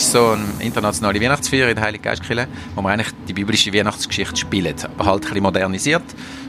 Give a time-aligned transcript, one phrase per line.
[0.00, 4.34] Ist so eine internationale Weihnachtsfeier in der Heilige Geistkirche, wo wir eigentlich die biblische Weihnachtsgeschichte
[4.34, 6.02] spielen, aber halt ein bisschen modernisiert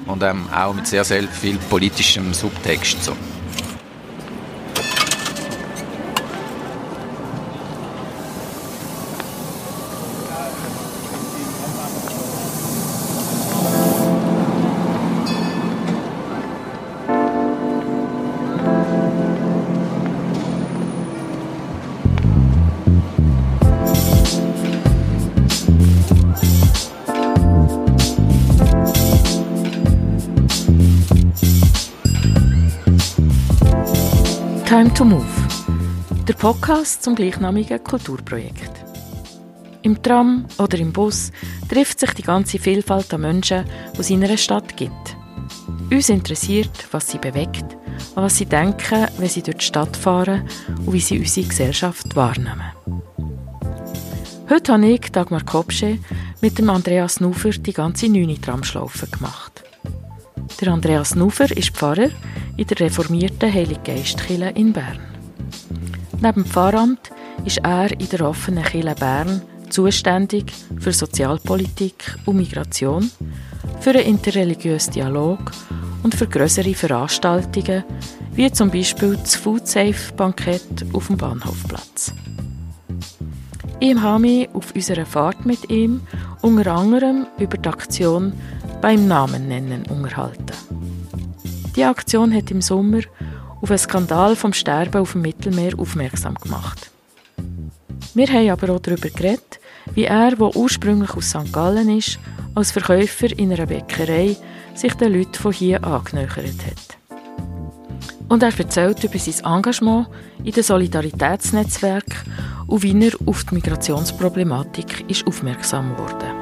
[0.08, 3.04] und ähm, auch mit sehr, sehr viel politischem Subtext.
[3.04, 3.14] So.
[35.02, 35.26] To Move,
[36.28, 38.70] der Podcast zum gleichnamigen Kulturprojekt.
[39.82, 41.32] Im Tram oder im Bus
[41.68, 45.18] trifft sich die ganze Vielfalt an Menschen, die es in einer Stadt gibt.
[45.92, 47.66] Uns interessiert, was sie bewegt,
[48.14, 50.48] an was sie denken, wenn sie durch die Stadt fahren
[50.86, 52.72] und wie sie unsere Gesellschaft wahrnehmen.
[54.52, 55.98] Heute habe ich, Dagmar Kopsche,
[56.42, 59.64] mit dem Andreas Nufer die ganze neune Tramschlaufe gemacht.
[60.60, 62.10] Der Andreas Nufer ist Pfarrer
[62.58, 65.00] in der reformierten Heiliggeistkirche in Bern.
[66.22, 67.12] Neben dem Pfarramt
[67.46, 73.10] ist er in der offenen Kirche Bern zuständig für Sozialpolitik und Migration,
[73.80, 75.52] für einen interreligiösen Dialog
[76.04, 77.84] und für größere Veranstaltungen,
[78.34, 82.14] wie zum Beispiel das Food Safe Bankett auf dem Bahnhofplatz.
[83.80, 86.02] Ich habe mich auf unserer Fahrt mit ihm
[86.42, 88.34] unter anderem über die Aktion
[88.80, 90.71] beim Namen nennen unterhalten.
[91.82, 93.00] Die Aktion hat im Sommer
[93.60, 96.92] auf einen Skandal vom Sterben auf dem Mittelmeer aufmerksam gemacht.
[98.14, 99.60] Wir haben aber auch darüber geredet,
[99.96, 101.52] wie er, der ursprünglich aus St.
[101.52, 102.20] Gallen ist,
[102.54, 104.38] als Verkäufer in einer Bäckerei
[104.76, 107.18] sich den Leuten von hier angenähert hat.
[108.30, 110.08] Und er erzählt über sein Engagement
[110.44, 112.26] in den Solidaritätsnetzwerk
[112.68, 116.41] und wie er auf die Migrationsproblematik ist aufmerksam wurde.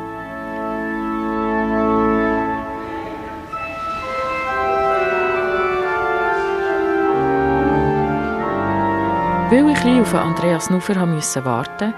[9.52, 11.96] Weil ich ein auf Andreas Nufer musste warten,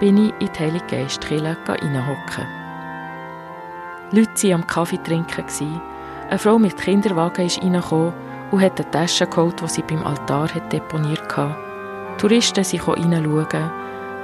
[0.00, 2.46] bin ich in die Heilige Geistkirche reinhocken.
[4.10, 5.44] Leute waren am Kaffee trinken.
[6.28, 8.12] Eine Frau mit Kinderwagen ist reingekommen
[8.50, 11.54] und hat eine Tasche geholt, die sie beim Altar deponiert hatte.
[12.18, 13.70] Touristen sind hineinschauen.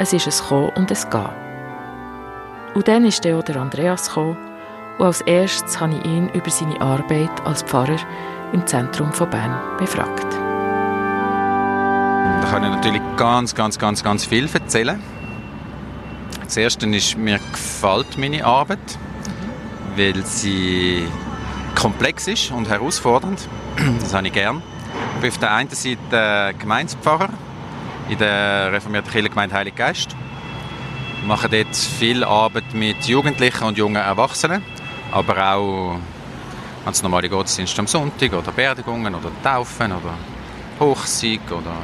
[0.00, 1.30] Es ist ein Kommen und ein Gehen.
[2.74, 4.36] Und dann ist auch der Andreas gekommen
[4.98, 8.00] und als erstes habe ich ihn über seine Arbeit als Pfarrer
[8.52, 10.35] im Zentrum von Bern befragt.
[12.46, 15.02] Da kann ich natürlich ganz, ganz, ganz, ganz viel erzählen.
[16.44, 19.98] Das Erste ist, mir gefällt meine Arbeit, mhm.
[19.98, 21.08] weil sie
[21.74, 23.48] komplex ist und herausfordernd.
[24.00, 24.62] Das habe ich gern.
[25.16, 27.30] Ich bin auf der einen Seite Gemeindepfarrer
[28.08, 30.14] in der reformierten Kirchengemeinde Heilig Geist.
[31.18, 34.62] Wir machen dort viel Arbeit mit Jugendlichen und jungen Erwachsenen,
[35.10, 35.98] aber auch
[36.84, 40.14] ganz normale Gottesdienste am Sonntag oder Beerdigungen oder Taufen oder
[40.78, 41.74] Hochsieg oder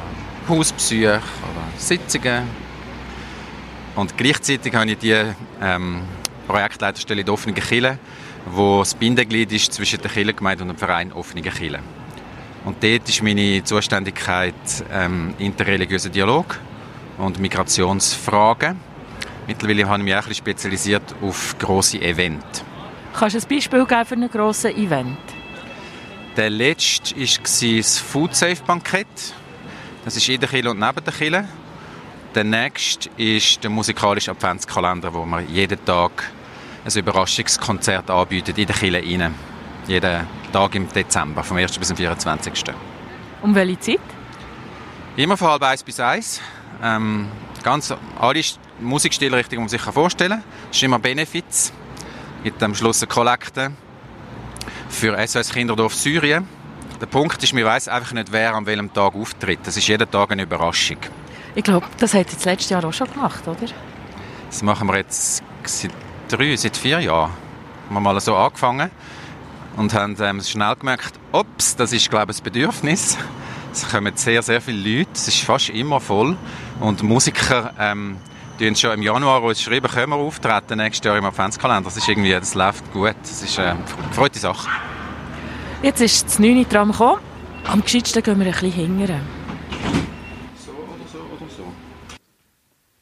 [0.47, 2.43] Hausbesuche oder Sitzungen.
[3.95, 5.15] Und gleichzeitig habe ich die
[5.61, 6.01] ähm,
[6.47, 7.97] Projektleiterstelle in der offenen Kirche,
[8.45, 11.79] wo das Bindeglied ist zwischen der Kirchengemeinde und dem Verein Offene Kirche.
[12.65, 14.53] Und dort ist meine Zuständigkeit
[14.91, 16.59] ähm, interreligiöser Dialog
[17.17, 18.79] und Migrationsfragen.
[19.47, 22.63] Mittlerweile habe ich mich auch ein spezialisiert auf grosse Events.
[23.13, 25.17] Kannst du ein Beispiel geben für ein grosses Event?
[26.37, 29.07] Der letzte war das Food Safe Bankett
[30.05, 31.47] das ist in der Kille und neben der Kille.
[32.35, 36.31] Der nächste ist der musikalische Adventskalender, wo wir jeden Tag
[36.83, 39.33] ein Überraschungskonzert anbieten in der Kille rein.
[39.87, 41.77] Jeden Tag im Dezember, vom 1.
[41.77, 42.53] bis zum 24.
[43.41, 43.99] Um welche Zeit?
[45.15, 46.41] Immer von halb eins bis eins.
[46.81, 47.27] Ähm,
[47.61, 48.41] ganz alle
[48.79, 50.43] Musikstilrichtungen, die man sich vorstellen kann.
[50.71, 51.71] Es ist immer Benefits.
[52.43, 53.71] Mit am Schluss eine Kollekte
[54.89, 56.47] für SOS Kinderdorf Syrien.
[57.03, 59.59] Der Punkt ist, man weiß einfach nicht, wer an welchem Tag auftritt.
[59.65, 60.95] Das ist jeden Tag eine Überraschung.
[61.53, 63.57] Ich glaube, das hat das letzte Jahr auch schon gemacht, oder?
[64.49, 65.91] Das machen wir jetzt seit
[66.29, 67.31] drei, seit vier Jahren.
[67.89, 68.89] Wir haben mal so angefangen
[69.75, 73.17] und haben ähm, schnell gemerkt, ups, das ist, glaube ich, ein Bedürfnis.
[73.73, 76.37] Es kommen sehr, sehr viele Leute, es ist fast immer voll
[76.79, 78.15] und Musiker ähm,
[78.61, 81.89] die schon im Januar uns schreiben, können wir auftreten nächstes Jahr im Adventskalender.
[81.89, 83.15] Das ist irgendwie, das läuft gut.
[83.23, 84.69] Das ist eine äh, freute Sache.
[85.83, 86.69] Jetzt ist das 9.
[86.69, 87.19] Tram gekommen.
[87.65, 89.19] Am gescheitsten gehen wir ein bisschen hingern.
[90.55, 91.65] So oder so oder so.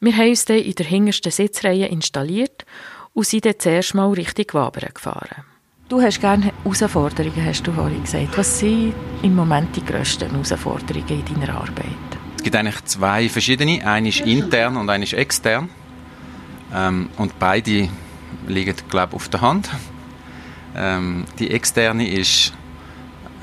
[0.00, 2.66] Wir haben uns in der hintersten Sitzreihe installiert
[3.12, 5.44] und sind dann zuerst mal Richtung Wabern gefahren.
[5.88, 8.36] Du hast gerne Herausforderungen, hast du vorhin gesagt.
[8.36, 11.86] Was sind im Moment die grössten Herausforderungen in deiner Arbeit?
[12.38, 13.86] Es gibt eigentlich zwei verschiedene.
[13.86, 15.70] Eine ist intern und eine ist extern.
[16.74, 17.88] Ähm, und beide
[18.48, 19.70] liegen, glaube ich, auf der Hand.
[20.74, 22.52] Ähm, die externe ist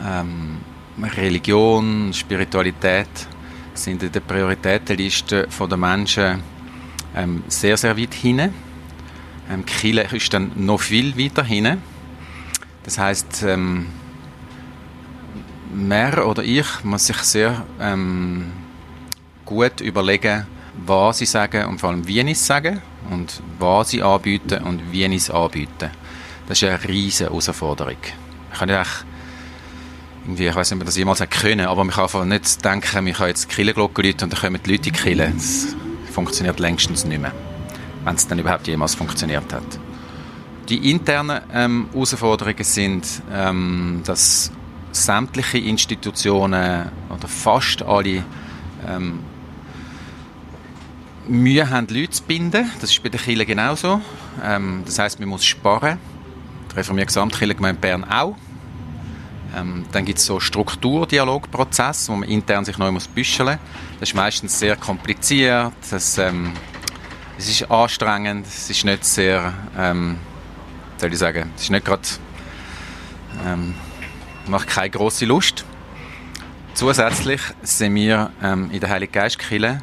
[0.06, 0.58] ähm,
[1.02, 3.10] Religion, Spiritualität
[3.74, 6.44] sind in der Prioritätenliste der Menschen
[7.16, 8.54] ähm, sehr, sehr weit hinten.
[9.50, 11.82] Ähm, Chile ist dann noch viel weiter hinten.
[12.84, 13.88] Das heißt, ähm,
[15.74, 18.52] mehr oder ich muss sich sehr ähm,
[19.46, 20.46] gut überlegen,
[20.86, 24.92] was sie sagen und vor allem wie ich es sage und was sie anbieten und
[24.92, 25.92] wie ich es anbiete.
[26.48, 27.98] Das ist eine riesige Herausforderung.
[28.52, 28.84] Ich kann ja
[30.30, 33.04] irgendwie, ich weiß nicht, ob man das jemals können, aber man kann einfach nicht denken,
[33.04, 35.34] man kann jetzt die Kirchenglocke läuten und dann kommen die Leute Kirche.
[35.36, 35.76] Das
[36.14, 37.34] funktioniert längstens nicht mehr,
[38.06, 39.64] wenn es dann überhaupt jemals funktioniert hat.
[40.70, 44.52] Die internen ähm, Herausforderungen sind, ähm, dass
[44.92, 48.24] sämtliche Institutionen oder fast alle
[48.88, 49.20] ähm,
[51.28, 52.70] Mühe haben, Leute zu binden.
[52.82, 54.00] Das ist bei den Kirchen genauso.
[54.44, 55.98] Ähm, das heißt, man muss sparen.
[56.72, 58.36] Die reformierte Gesamtkirchengemeinde Bern auch.
[59.56, 63.60] Ähm, dann gibt es so Strukturdialogprozesse, wo man intern sich neu muss büscheln.
[64.00, 65.74] Das ist meistens sehr kompliziert.
[66.18, 66.54] Ähm,
[67.38, 68.46] es ist anstrengend.
[68.48, 70.18] Es ist nicht sehr, ähm,
[70.98, 72.04] soll ich sagen, es ist nicht gerade,
[73.46, 73.74] ähm,
[74.48, 75.66] macht keine große Lust.
[76.74, 79.82] Zusätzlich sind wir ähm, in der Heilige Geistkirche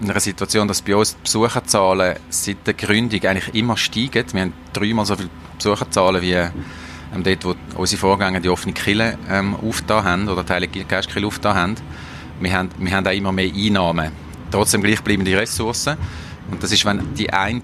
[0.00, 4.24] in einer Situation, dass bei uns die Besucherzahlen seit der Gründung eigentlich immer steigen.
[4.32, 6.36] Wir haben dreimal so viele Besucherzahlen wie
[7.16, 11.56] ähm, dort, wo unsere Vorgänger die offene Kille ähm, aufgetan haben oder Heilige Geistkirche aufgetan
[11.56, 11.74] haben.
[12.40, 14.12] Wir haben, wir haben auch immer mehr Einnahmen.
[14.50, 15.96] Trotzdem bleiben die Ressourcen.
[16.50, 17.62] Und das ist, wenn die eine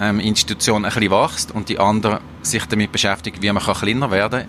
[0.00, 4.10] ähm, Institution ein bisschen wächst und die andere sich damit beschäftigt, wie man kann kleiner
[4.10, 4.44] werden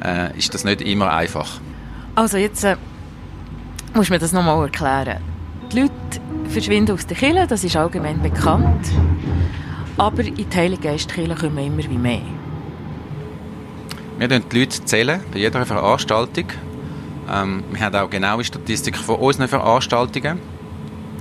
[0.00, 1.60] kann, äh, ist das nicht immer einfach.
[2.14, 2.76] Also jetzt äh,
[3.94, 5.20] muss mir das nochmal erklären.
[5.72, 5.92] Die Leute
[6.48, 8.86] verschwinden aus der Kirche, das ist allgemein bekannt.
[9.96, 12.35] Aber in die Heilige Geistkirche kommen immer wie mehr.
[14.18, 16.46] Wir zählen die Leute zählen bei jeder Veranstaltung.
[17.30, 20.40] Ähm, wir haben auch genaue Statistiken von unseren Veranstaltungen.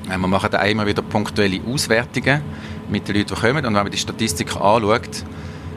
[0.09, 2.41] Ähm, wir machen auch immer wieder punktuelle Auswertungen
[2.89, 3.65] mit den Leuten, die kommen.
[3.65, 5.25] Und wenn man die Statistik anschaut,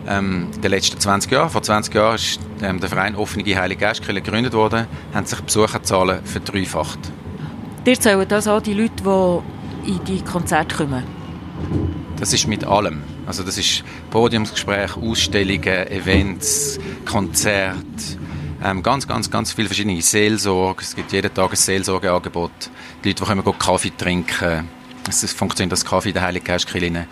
[0.07, 3.81] ähm, in den letzten 20 Jahren, vor 20 Jahren ist ähm, der Verein Offene Heilige
[3.81, 7.01] Geistkirche gegründet worden, haben sich die Besucherzahlen verdreifacht.
[7.85, 11.03] Dir zählen das auch die Leute, die in die Konzerte kommen?
[12.17, 13.03] Das ist mit allem.
[13.29, 17.77] Also das ist Podiumsgespräche, Ausstellungen, Events, Konzerte,
[18.65, 20.81] ähm, ganz, ganz, ganz viele verschiedene Seelsorge.
[20.81, 22.51] Es gibt jeden Tag ein Seelsorgeangebot.
[23.05, 24.67] Die Leute, die können Kaffee trinken.
[25.07, 27.07] Es funktioniert das Kaffee in der Heiligen Geistkirche.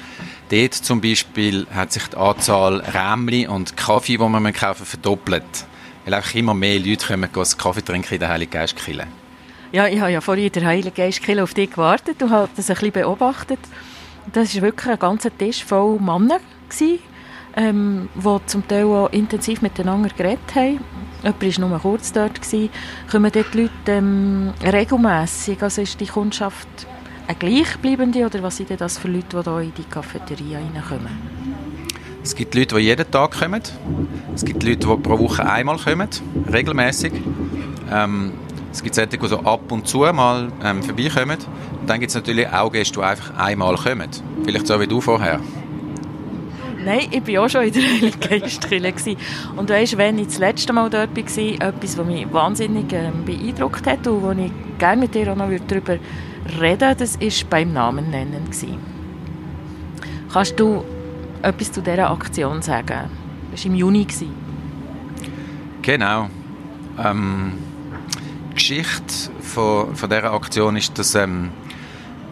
[0.49, 5.45] Dort zum Beispiel hat sich die Anzahl Rämli und Kaffee, die man kaufen verdoppelt.
[6.07, 9.07] Weil einfach immer mehr Leute kommen, Kaffee trinken in der Heiligen Geistkirche.
[9.71, 12.71] Ja, ich habe ja vorhin in der Heiligen Geistkirche auf dich gewartet und habe das
[12.71, 13.59] ein bisschen beobachtet.
[14.32, 16.99] Das war wirklich ein ganzer Tisch voll Männer, gewesen,
[17.56, 20.81] ähm, die zum Teil auch intensiv miteinander geredet haben.
[21.23, 22.40] Jemand war nur kurz dort.
[22.40, 22.70] Gewesen.
[23.11, 25.62] Kommen dort die Leute ähm, regelmässig?
[25.62, 26.69] Also ist die Kundschaft
[27.26, 31.56] eine gleichbleibende oder was sind das für Leute, die hier in die Cafeteria reinkommen?
[32.23, 33.62] Es gibt Leute, die jeden Tag kommen.
[34.35, 36.09] Es gibt Leute, die pro Woche einmal kommen,
[36.52, 37.12] regelmäßig.
[37.90, 38.33] Ähm,
[38.76, 41.38] es gibt solche, die so ab und zu mal ähm, vorbeikommen.
[41.80, 44.11] Und dann gibt es natürlich auch Gäste, die einfach einmal kommen.
[44.45, 45.40] Vielleicht so wie du vorher.
[46.85, 49.16] Nein, ich war auch schon in der Heiligen Geistkirche.
[49.56, 53.87] Und weißt, wenn ich das letzte Mal dort war, etwas, was mich wahnsinnig ähm, beeindruckt
[53.87, 57.73] hat und wo ich gerne mit dir auch noch darüber reden würde, das war beim
[57.73, 58.45] Namen nennen.
[60.30, 60.85] Kannst du
[61.40, 63.11] etwas zu dieser Aktion sagen?
[63.50, 64.06] Das war im Juni.
[65.80, 66.28] Genau.
[67.02, 67.52] Ähm,
[68.57, 71.53] Geschichte von, von dieser Aktion ist, dass ähm,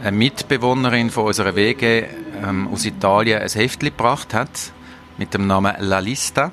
[0.00, 2.04] eine Mitbewohnerin von unserer WG
[2.42, 4.72] ähm, aus Italien ein Heftchen gebracht hat
[5.16, 6.50] mit dem Namen La Lista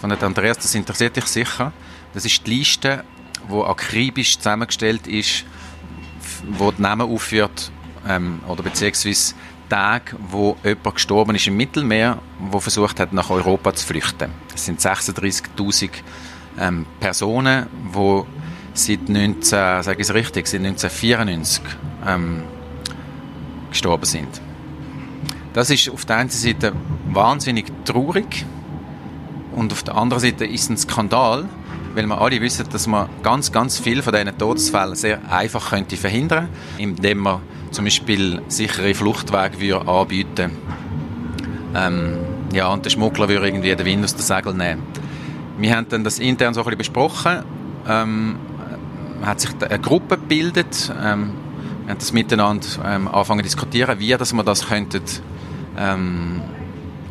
[0.00, 0.58] von Andreas.
[0.58, 1.72] Das interessiert dich sicher.
[2.14, 3.04] Das ist die Liste,
[3.50, 5.44] die akribisch zusammengestellt ist,
[6.50, 7.72] wo die Namen aufführt
[8.08, 9.34] ähm, oder beziehungsweise
[9.68, 14.30] Tage, wo jemand gestorben ist im Mittelmeer, wo versucht hat, nach Europa zu flüchten.
[14.54, 15.90] Es sind 36.000
[16.58, 18.41] ähm, Personen, die
[18.74, 19.42] seit 19,
[19.82, 21.62] sage ich es richtig, seit 1994
[22.06, 22.42] ähm,
[23.70, 24.40] gestorben sind.
[25.52, 26.72] Das ist auf der einen Seite
[27.08, 28.46] wahnsinnig traurig
[29.54, 31.44] und auf der anderen Seite ist ein Skandal,
[31.94, 35.96] weil wir alle wissen, dass man ganz, ganz viele von diesen Todesfällen sehr einfach könnte
[35.96, 36.48] verhindern
[36.78, 40.52] indem man zum Beispiel sichere Fluchtwege anbieten
[41.74, 42.18] ähm,
[42.52, 44.82] ja, und der Schmuggler würde irgendwie den Wind aus den Segeln nehmen.
[45.58, 47.42] Wir haben dann das intern so ein bisschen besprochen
[47.88, 48.36] ähm,
[49.26, 51.32] hat sich eine Gruppe gebildet, ähm,
[51.84, 55.02] Wir haben das miteinander ähm, anfangen zu diskutieren, wie dass wir das könnten,
[55.76, 56.40] ähm,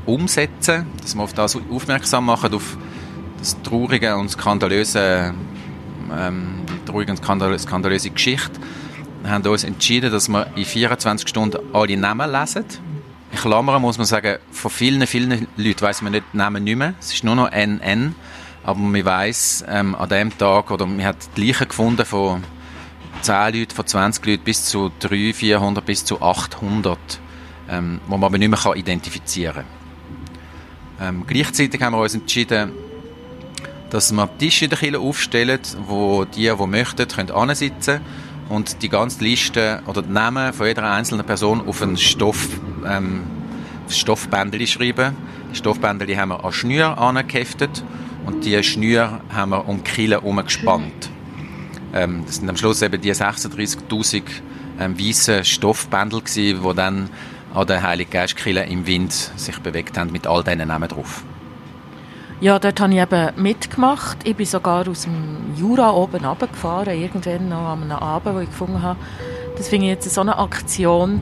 [0.05, 2.77] umsetzen, dass wir auf das aufmerksam machen, auf
[3.37, 5.33] das traurige und skandalöse,
[6.17, 8.59] ähm, die traurige und skandalöse Geschichte.
[9.23, 12.65] Wir haben uns entschieden, dass wir in 24 Stunden alle Namen lesen.
[13.31, 16.93] In Klammern muss man sagen, von vielen, vielen Leuten weiss man nicht Namen nicht mehr.
[16.99, 18.15] Es ist nur noch NN.
[18.63, 22.43] Aber man weiss, ähm, an dem Tag, oder man hat die Leichen gefunden von
[23.21, 26.97] 10 Leuten, von 20 Leuten bis zu 300, 400, bis zu 800,
[27.69, 29.65] ähm, wo man aber nicht mehr identifizieren
[30.99, 31.17] kann.
[31.17, 32.71] Ähm, gleichzeitig haben wir uns entschieden,
[33.89, 38.01] dass wir Tische in der Kirche aufstellen, wo die, die möchten, können ansitzen
[38.49, 42.47] und die ganze Liste oder die Namen von jeder einzelnen Person auf ein Stoff,
[42.87, 43.23] ähm,
[43.89, 45.15] Stoffbändchen schreiben.
[45.51, 47.83] Die Stoffbändchen haben wir an Schnür angeheftet
[48.25, 51.09] und die Schnür haben wir um die Kille herumgespannt.
[51.93, 54.23] Ähm, das sind am Schluss eben die 36'000
[54.79, 57.09] ähm, weißen Stoffbändel gewesen, die dann
[57.53, 61.23] an der Heiligen Geistkille im Wind sich bewegt haben mit all diesen Namen drauf.
[62.39, 64.17] Ja, dort habe ich eben mitgemacht.
[64.23, 68.49] Ich bin sogar aus dem Jura oben runtergefahren, irgendwann noch an einem Abend, wo ich
[68.49, 68.99] gefunden habe,
[69.57, 71.21] das finde ich jetzt so eine Aktion,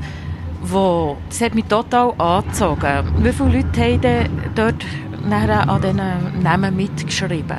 [0.62, 3.12] wo, das hat mich total angezogen.
[3.18, 4.86] Wie viele Leute haben dort
[5.30, 7.58] nachher an diesen Namen mitgeschrieben?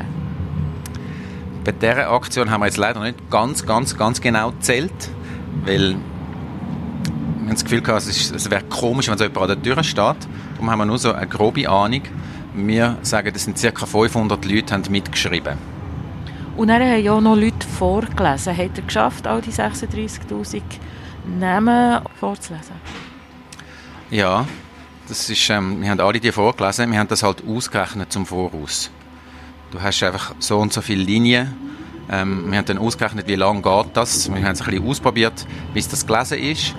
[1.65, 5.11] Bei dieser Aktion haben wir jetzt leider nicht ganz, ganz, ganz genau gezählt,
[5.65, 5.97] weil wir
[7.47, 10.17] haben das Gefühl gehabt, es, es wäre komisch, wenn so jemand an der Tür steht.
[10.55, 12.03] Darum haben wir nur so eine grobe Ahnung.
[12.55, 13.87] Wir sagen, es sind ca.
[13.87, 15.59] 500 Leute haben mitgeschrieben.
[16.57, 18.57] Und dann haben ja auch noch Leute vorgelesen.
[18.57, 20.61] Hat er geschafft, all die 36'000
[21.39, 22.75] Namen vorzulesen?
[24.11, 24.47] Ja,
[25.11, 28.91] das ist, ähm, wir haben alle die vorgelesen, wir haben das halt ausgerechnet zum Voraus.
[29.73, 31.53] Du hast einfach so und so viele Linien.
[32.09, 34.33] Ähm, wir haben dann ausgerechnet, wie lange geht das.
[34.33, 36.75] Wir haben es ein bisschen ausprobiert, bis das gelesen ist.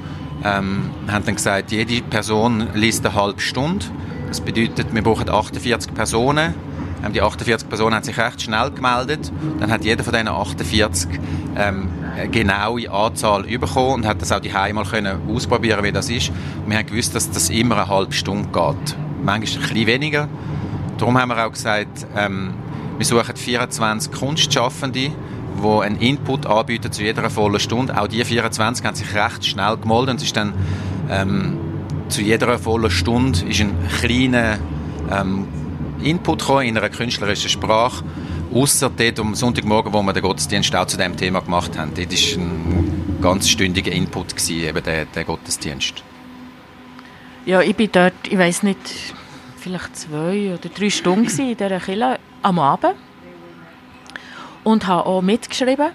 [0.46, 3.86] Ähm, wir haben dann gesagt, jede Person liest eine halbe Stunde.
[4.30, 6.54] Das bedeutet, wir brauchen 48 Personen.
[7.04, 9.32] Ähm, die 48 Personen haben sich recht schnell gemeldet.
[9.60, 11.10] Dann hat jeder von diesen 48
[11.56, 14.86] ähm, eine genaue Anzahl bekommen und hat das auch die mal
[15.30, 16.32] ausprobieren, wie das ist.
[16.66, 18.96] wir haben gewusst, dass das immer eine halbe Stunde geht.
[19.24, 20.28] Manchmal ein bisschen weniger.
[20.98, 22.54] Darum haben wir auch gesagt, ähm,
[22.98, 25.12] wir suchen 24 Kunstschaffende,
[25.64, 28.00] die einen Input anbieten zu jeder vollen Stunde.
[28.00, 30.54] Auch die 24 haben sich recht schnell gemeldet und es ist dann
[31.10, 31.58] ähm,
[32.10, 34.58] zu jeder vollen Stunde ist ein kleiner
[35.10, 35.48] ähm,
[36.04, 38.04] Input in einer künstlerischen Sprache.
[38.54, 41.94] Außer dort am Sonntagmorgen, wo wir den Gottesdienst auch zu diesem Thema gemacht haben.
[41.96, 46.04] Dort war ein ganz stündiger Input, gewesen, eben der, der Gottesdienst.
[47.46, 48.78] Ja, ich bin dort, ich weiß nicht,
[49.58, 52.96] vielleicht zwei oder drei Stunden in dieser Kirche am Abend
[54.64, 55.90] und habe auch mitgeschrieben.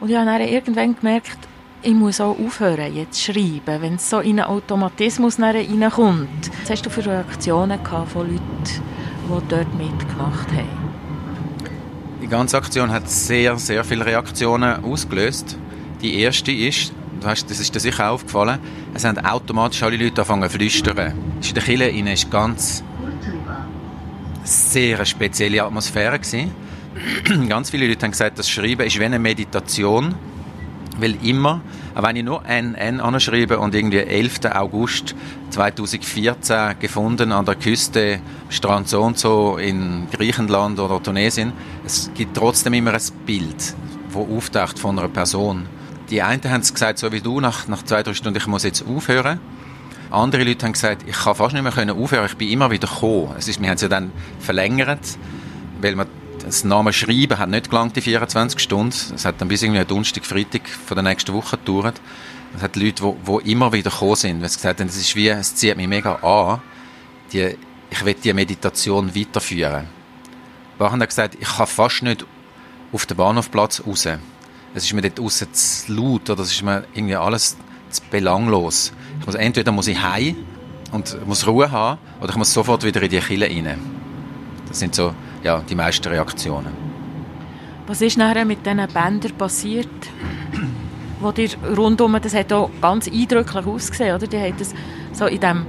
[0.00, 1.38] Und ich habe dann irgendwann gemerkt,
[1.82, 6.50] ich muss auch aufhören, jetzt zu schreiben, wenn es so in einen Automatismus reinkommt.
[6.62, 8.82] Was hast du für Reaktionen von Leuten,
[9.24, 10.84] die dort mitgemacht haben?
[12.22, 15.58] Die ganze Aktion hat sehr, sehr viele Reaktionen ausgelöst.
[16.00, 18.58] Die erste ist, das ist dir sicher aufgefallen,
[18.94, 21.12] es haben automatisch alle Leute angefangen zu flüstern.
[21.42, 22.82] in der Kille ist ganz
[24.44, 26.52] sehr spezielle Atmosphäre gewesen.
[27.48, 30.14] ganz viele Leute haben gesagt, das Schreiben ist wie eine Meditation
[30.98, 31.60] weil immer,
[31.94, 34.40] auch wenn ich nur NN anschreibe und irgendwie 11.
[34.52, 35.14] August
[35.50, 41.52] 2014 gefunden an der Küste, Strand so und so in Griechenland oder Tunesien,
[41.84, 43.74] es gibt trotzdem immer ein Bild,
[44.10, 45.66] wo auftaucht von einer Person.
[46.10, 48.64] Die einen haben es gesagt, so wie du, nach, nach zwei, drei Stunden, ich muss
[48.64, 49.38] jetzt aufhören.
[50.10, 53.34] Andere Leute haben gesagt, ich kann fast nicht mehr aufhören, ich bin immer wieder gekommen.
[53.38, 55.00] Es ist, wir haben es ja dann verlängert,
[55.80, 56.06] weil man
[56.44, 58.94] das Namen schreiben hat nicht gelangt, die 24 Stunden.
[59.14, 62.00] Es hat dann bis irgendwie Donnerstag, Freitag von der nächsten Woche gedauert.
[62.56, 65.16] Es hat Leute, die, die immer wieder gekommen sind, weil sie gesagt haben, es ist
[65.16, 66.60] wie, es zieht mich mega an,
[67.32, 67.56] die,
[67.90, 69.86] ich will diese Meditation weiterführen.
[70.78, 72.26] Ein haben gesagt, ich kann fast nicht
[72.92, 74.06] auf den Bahnhofplatz raus.
[74.74, 77.56] Es ist mir dort raus zu laut oder es ist mir irgendwie alles
[77.90, 78.92] zu belanglos.
[79.20, 80.36] Ich muss, entweder muss ich heim
[80.92, 83.78] und muss Ruhe haben oder ich muss sofort wieder in die Kille rein.
[84.68, 86.72] Das sind so ja, die meisten Reaktionen.
[87.86, 89.88] Was ist nachher mit diesen Bändern passiert?
[91.24, 94.26] wo dir rundum, das hat auch ganz eindrücklich ausgesehen, oder?
[94.26, 94.74] Die haben das
[95.12, 95.66] so in diesem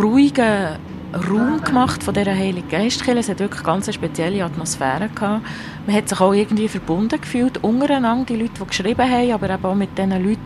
[0.00, 0.78] ruhigen
[1.12, 3.18] Raum gemacht von dieser Heiligen Geistkirche.
[3.18, 5.44] Es hat wirklich ganz eine spezielle Atmosphäre gehabt.
[5.86, 9.64] Man hat sich auch irgendwie verbunden gefühlt, untereinander, die Leute, die geschrieben haben, aber eben
[9.64, 10.40] auch mit den Leuten,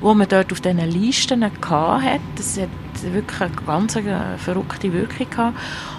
[0.00, 2.20] die man dort auf diesen Listen hatte.
[2.36, 2.68] Das hat
[3.12, 3.98] wirklich eine ganz
[4.38, 5.58] verrückte Wirkung gehabt.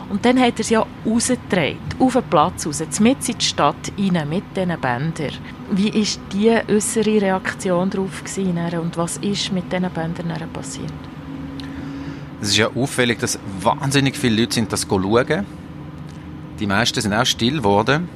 [0.10, 3.92] Und dann hat er sie ja rausgetragen, auf den Platz raus, mit in die Stadt
[3.98, 5.34] rein, mit diesen Bändern.
[5.72, 8.24] Wie war die äußere Reaktion darauf
[8.82, 10.94] und was ist mit diesen Bändern passiert?
[12.40, 15.46] Es ist ja auffällig, dass wahnsinnig viele Leute sind das schauen.
[16.60, 18.08] Die meisten sind auch still geworden.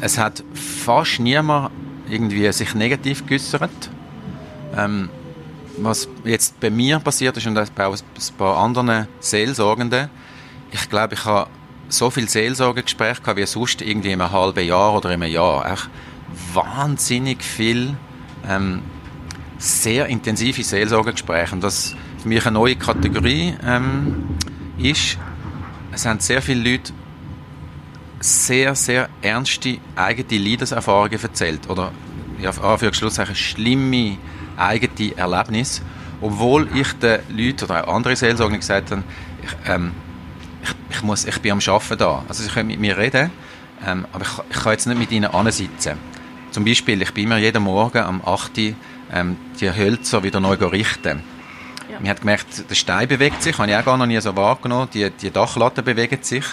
[0.00, 1.70] Es hat fast niemand
[2.08, 3.70] irgendwie sich negativ geäußert.
[4.76, 5.10] Ähm,
[5.78, 7.98] was jetzt bei mir passiert ist und bei ein
[8.36, 10.08] paar anderen Seelsorgenden,
[10.70, 11.50] ich glaube, ich habe
[11.88, 15.70] so viele Seelsorgegespräche gehabt wie sonst irgendwie in einem halben Jahr oder in einem Jahr.
[15.70, 15.88] Echt
[16.52, 17.96] wahnsinnig viel
[18.46, 18.82] ähm,
[19.58, 21.54] sehr intensive Seelsorgegespräche.
[21.54, 24.36] Und das für mich eine neue Kategorie ähm,
[24.78, 25.18] ist,
[25.92, 26.92] es haben sehr viele Leute
[28.20, 31.68] sehr, sehr ernste eigene Leidenserfahrungen erzählt.
[31.68, 31.92] Oder,
[32.40, 34.18] ja, Anführungszeichen, schlimme
[34.56, 35.82] eigene Erlebnisse.
[36.20, 39.04] Obwohl ich den Leuten oder auch andere Seelsorger gesagt habe,
[39.42, 39.92] ich, ähm,
[40.98, 42.24] ich, muss, ich bin am Arbeiten da.
[42.28, 43.30] Also sie können mit mir reden,
[43.86, 45.96] ähm, aber ich, ich, kann jetzt nicht mit ihnen ansitzen.
[46.50, 48.58] Zum Beispiel, ich bin immer jeden Morgen am 8.
[48.58, 48.74] Uhr
[49.12, 51.22] ähm, die Hölzer wieder neu richten.
[51.90, 52.00] Ja.
[52.00, 54.88] Man hat gemerkt, der Stein bewegt sich, habe ich auch gar noch nie so wahrgenommen.
[54.92, 56.44] Die, die Dachlatte bewegt sich.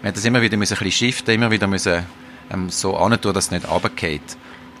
[0.00, 2.04] Wir haben das immer wieder müssen ein bisschen shiften, immer wieder müssen,
[2.52, 4.36] ähm, so antun, dass es nicht runtergeht.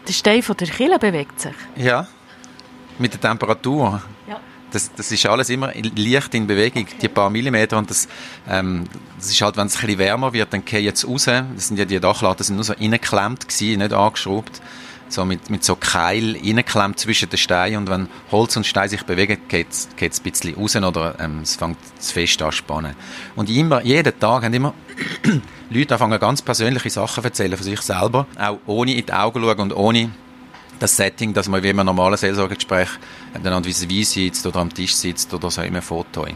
[0.06, 1.54] Der Stein von der Kille bewegt sich?
[1.76, 2.08] Ja,
[2.98, 4.02] mit der Temperatur.
[4.28, 4.40] Ja.
[4.72, 6.96] Das, das ist alles immer leicht in Bewegung, okay.
[7.00, 7.78] die paar Millimeter.
[7.78, 8.08] Und das,
[8.48, 8.84] ähm,
[9.16, 11.24] das ist halt, wenn es ein bisschen wärmer wird, dann gehen jetzt raus.
[11.26, 14.60] Das sind ja die Dachlatten, sind nur so reingeklemmt gewesen, nicht angeschraubt
[15.12, 19.02] so mit, mit so Keil reinklemmt zwischen den Steinen und wenn Holz und Stein sich
[19.04, 22.94] bewegen, geht es ein bisschen raus oder ähm, es fängt zu fest an spannen.
[23.36, 24.74] Und immer, jeden Tag haben immer
[25.70, 29.60] Leute anfangen ganz persönliche Sachen erzählen von sich selber, auch ohne in die Augen schauen
[29.60, 30.10] und ohne
[30.82, 32.88] das Setting, dass man wie im normalen Seelsorgegespräch
[33.32, 36.26] miteinander vis-à-vis sitzt oder am Tisch sitzt oder so in einem Foto.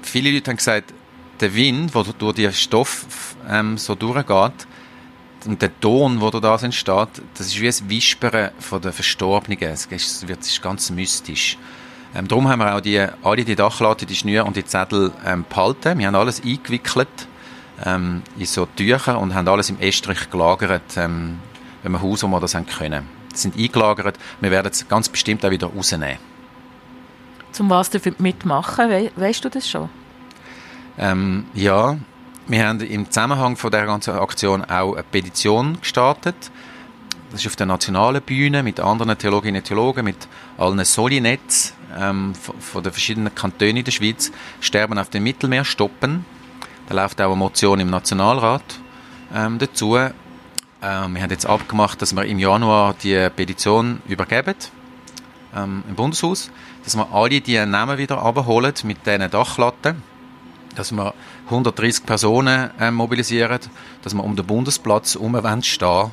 [0.00, 0.94] Viele Leute haben gesagt,
[1.40, 4.66] der Wind, der durch den Stoff ähm, so durchgeht,
[5.46, 9.62] und der Ton, der da entsteht, das ist wie ein Wispern von den Verstorbenen.
[9.62, 11.56] Es ist ganz mystisch.
[12.14, 15.44] Ähm, darum haben wir auch die, alle die Dachlatte, die Schnüre und die Zettel ähm,
[15.48, 15.98] behalten.
[15.98, 17.28] Wir haben alles eingewickelt
[17.84, 21.38] ähm, in so Tücher und haben alles im Estrich gelagert, ähm,
[21.82, 23.17] wenn wir Haus, wir das haben können.
[23.38, 24.18] Sind eingelagert.
[24.40, 26.18] Wir werden es ganz bestimmt auch wieder rausnehmen.
[27.52, 28.90] Zum was dafür mitmachen?
[28.90, 29.88] We weißt du das schon?
[30.98, 31.96] Ähm, ja,
[32.46, 36.50] wir haben im Zusammenhang von der ganzen Aktion auch eine Petition gestartet.
[37.30, 42.34] Das ist auf der nationalen Bühne mit anderen Theologinnen und Theologen, mit allen Solinetz ähm,
[42.34, 44.32] von, von den verschiedenen Kantonen in der Schweiz.
[44.60, 46.24] Sterben auf dem Mittelmeer stoppen.
[46.88, 48.80] Da läuft auch eine Motion im Nationalrat
[49.34, 49.98] ähm, dazu.
[50.82, 54.54] Ähm, wir haben jetzt abgemacht, dass wir im Januar die Petition übergeben
[55.54, 56.50] ähm, im Bundeshaus,
[56.84, 60.02] dass wir alle die Namen wieder abholen mit diesen Dachlatten
[60.78, 61.12] dass wir
[61.46, 63.58] 130 Personen äh, mobilisieren,
[64.02, 66.10] dass wir um den Bundesplatz herum stehen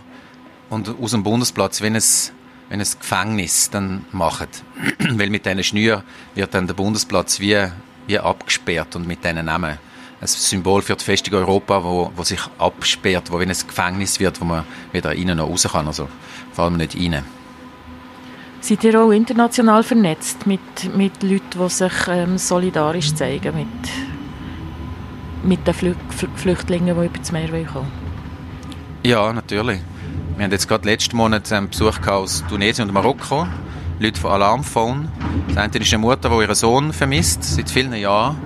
[0.70, 2.34] und aus dem Bundesplatz, wenn es
[2.70, 4.48] wenn es Gefängnis dann machen.
[5.00, 6.02] Weil mit diesen Schnüren
[6.34, 7.68] wird dann der Bundesplatz wie,
[8.08, 9.78] wie abgesperrt und mit diesen Namen.
[10.22, 14.40] Ein Symbol für die Festung Europa, wo, wo sich absperrt, wo wie ein Gefängnis wird,
[14.40, 15.88] wo man weder rein noch raus kann.
[15.88, 16.08] Also
[16.54, 17.24] vor allem nicht rein.
[18.62, 23.68] Seid ihr auch international vernetzt mit, mit Leuten, die sich ähm, solidarisch zeigen mit
[25.46, 25.96] mit den Flü
[26.36, 27.92] Flüchtlingen, die über das Meer kommen
[29.04, 29.80] Ja, natürlich.
[30.36, 33.48] Wir haben jetzt gerade letzten Monat einen Besuch aus Tunesien und Marokko.
[34.00, 35.08] Leute von Alarmphone.
[35.48, 38.38] Das eine ist eine Mutter, die ihren Sohn vermisst, seit vielen Jahren.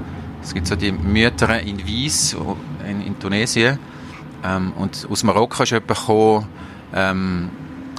[0.49, 2.35] Es gibt so die Mütter in Wies
[2.83, 3.77] in, in Tunesien.
[4.43, 6.47] Ähm, und aus Marokko ist jemand gekommen,
[6.91, 7.49] ähm,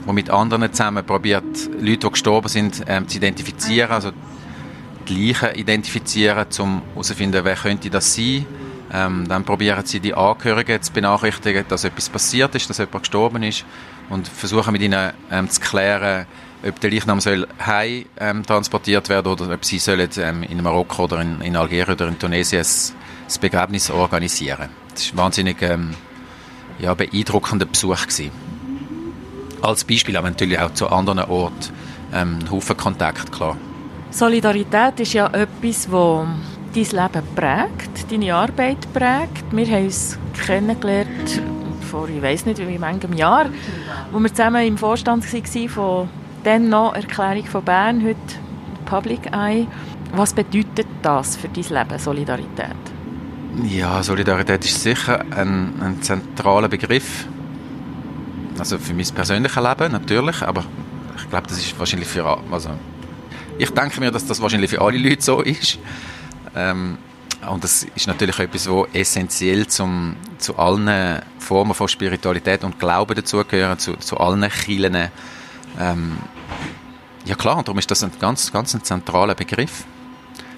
[0.05, 1.45] der mit anderen zusammen probiert,
[1.79, 4.11] Leute, die gestorben sind, ähm, zu identifizieren, also
[5.09, 8.45] die Leichen identifizieren, um herauszufinden, wer könnte das sein.
[8.93, 13.45] Ähm, dann probieren sie die Angehörigen zu benachrichtigen, dass etwas passiert ist, dass jemand gestorben
[13.45, 13.65] ist
[14.09, 16.27] und versuchen mit ihnen ähm, zu klären,
[16.67, 21.05] ob der Leichnam soll heim ähm, transportiert werden oder ob sie sollen ähm, in Marokko
[21.05, 24.69] oder in, in Algerien oder in Tunesien das Begräbnis organisieren.
[24.93, 25.95] Das war ein wahnsinnig ähm,
[26.79, 28.31] ja, beeindruckender Besuch gewesen.
[29.63, 31.73] Als Beispiel aber natürlich auch zu anderen Orten
[32.13, 33.57] ähm, Haufen Kontakt, klar.
[34.11, 39.53] Solidarität ist ja etwas, das dein Leben prägt, deine Arbeit prägt.
[39.53, 41.43] Wir haben uns kennengelernt
[41.91, 43.47] vor, ich weiß nicht, wie manchem Jahr,
[44.13, 46.09] wo wir zusammen im Vorstand waren von
[46.45, 48.19] dann noch Erklärung von Bern, heute
[48.87, 49.67] Public Eye.
[50.13, 52.77] Was bedeutet das für dein Leben, Solidarität?
[53.65, 57.27] Ja, Solidarität ist sicher ein, ein zentraler Begriff.
[58.59, 60.65] Also für mein persönliches Leben natürlich, aber
[61.17, 62.71] ich glaube, das ist wahrscheinlich für also
[63.59, 65.79] ich denke mir, dass das wahrscheinlich für alle Leute so ist.
[66.57, 66.97] Ähm,
[67.49, 73.15] und das ist natürlich etwas, was essentiell zum, zu allen Formen von Spiritualität und Glauben
[73.15, 75.09] dazugehören, zu, zu allen Kirchen.
[75.79, 76.19] Ähm,
[77.25, 79.85] ja klar, und darum ist das ein ganz, ganz ein zentraler Begriff.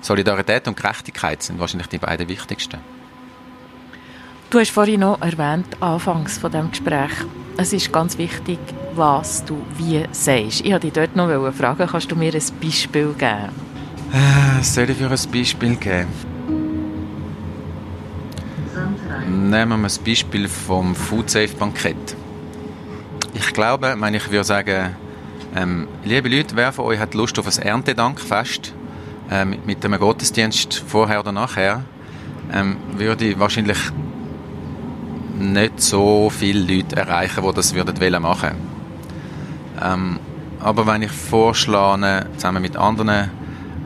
[0.00, 2.78] Solidarität und Gerechtigkeit sind wahrscheinlich die beiden wichtigsten.
[4.50, 7.12] Du hast vorhin noch erwähnt, anfangs von dem Gespräch,
[7.56, 8.58] es ist ganz wichtig,
[8.94, 10.60] was du wie sagst.
[10.60, 13.48] Ich wollte dich dort noch fragen, kannst du mir ein Beispiel geben?
[14.12, 16.08] Äh, soll ich für ein Beispiel geben?
[19.50, 22.16] Nehmen wir das Beispiel vom Food Safe Bankett.
[23.34, 24.94] Ich glaube, meine ich würde sagen,
[25.54, 28.74] ähm, liebe Leute, wer von euch hat Lust auf ein Erntedankfest
[29.30, 31.84] ähm, mit einem Gottesdienst vorher oder nachher,
[32.52, 33.78] ähm, würde ich wahrscheinlich
[35.38, 38.50] nicht so viele Leute erreichen, die das würden machen
[39.82, 40.20] ähm,
[40.60, 43.30] Aber wenn ich vorschlage, zusammen mit anderen,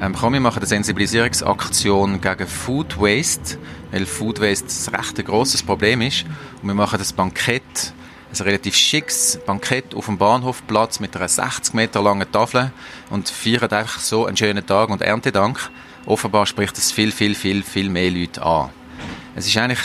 [0.02, 3.59] ähm, komm, wir machen eine Sensibilisierungsaktion gegen Food Waste,
[3.92, 6.24] weil Food Waste ein recht grosses Problem ist.
[6.62, 7.94] Und wir machen das Bankett,
[8.40, 12.72] ein relativ schickes Bankett auf dem Bahnhofplatz mit einer 60 Meter langen Tafel
[13.11, 15.70] und feiern einfach so einen schönen Tag und Erntedank.
[16.07, 18.70] Offenbar spricht das viel, viel, viel, viel mehr Leute an.
[19.35, 19.81] Es ist eigentlich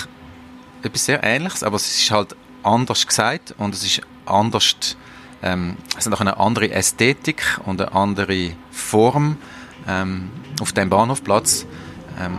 [0.83, 4.75] etwas sehr Ähnliches, aber es ist halt anders gesagt und es ist anders,
[5.41, 9.37] ähm, es hat auch eine andere Ästhetik und eine andere Form
[9.87, 10.29] ähm,
[10.61, 11.65] auf dem Bahnhofplatz,
[12.19, 12.37] ähm,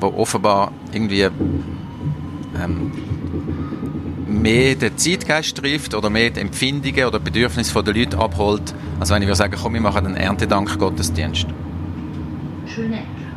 [0.00, 2.92] wo offenbar irgendwie ähm,
[4.32, 9.22] mehr den Zeitgeist trifft oder mehr die Empfindungen oder Bedürfnisse der Leute abholt, als wenn
[9.22, 11.46] ich sagen komm, wir machen einen Erntedank-Gottesdienst.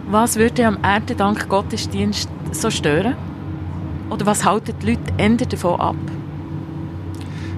[0.09, 3.15] Was würde am Erntedank-Gottesdienst so stören?
[4.09, 5.95] Oder was halten die Leute eher davon ab?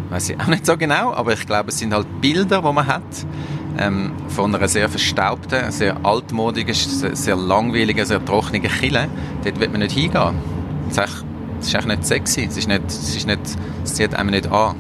[0.10, 2.88] Weiß ich auch nicht so genau, aber ich glaube, es sind halt Bilder, die man
[2.88, 3.04] hat
[3.78, 9.08] ähm, von einer sehr verstaubten, sehr altmodigen, sehr langweiligen, sehr trockenen Kille.
[9.43, 10.36] Dort wird man nicht hingehen.
[10.89, 11.26] Das ist,
[11.73, 12.47] das ist echt nicht sexy.
[12.49, 13.39] Es ist nicht, es ist nicht,
[13.84, 14.75] es zieht einem nicht an.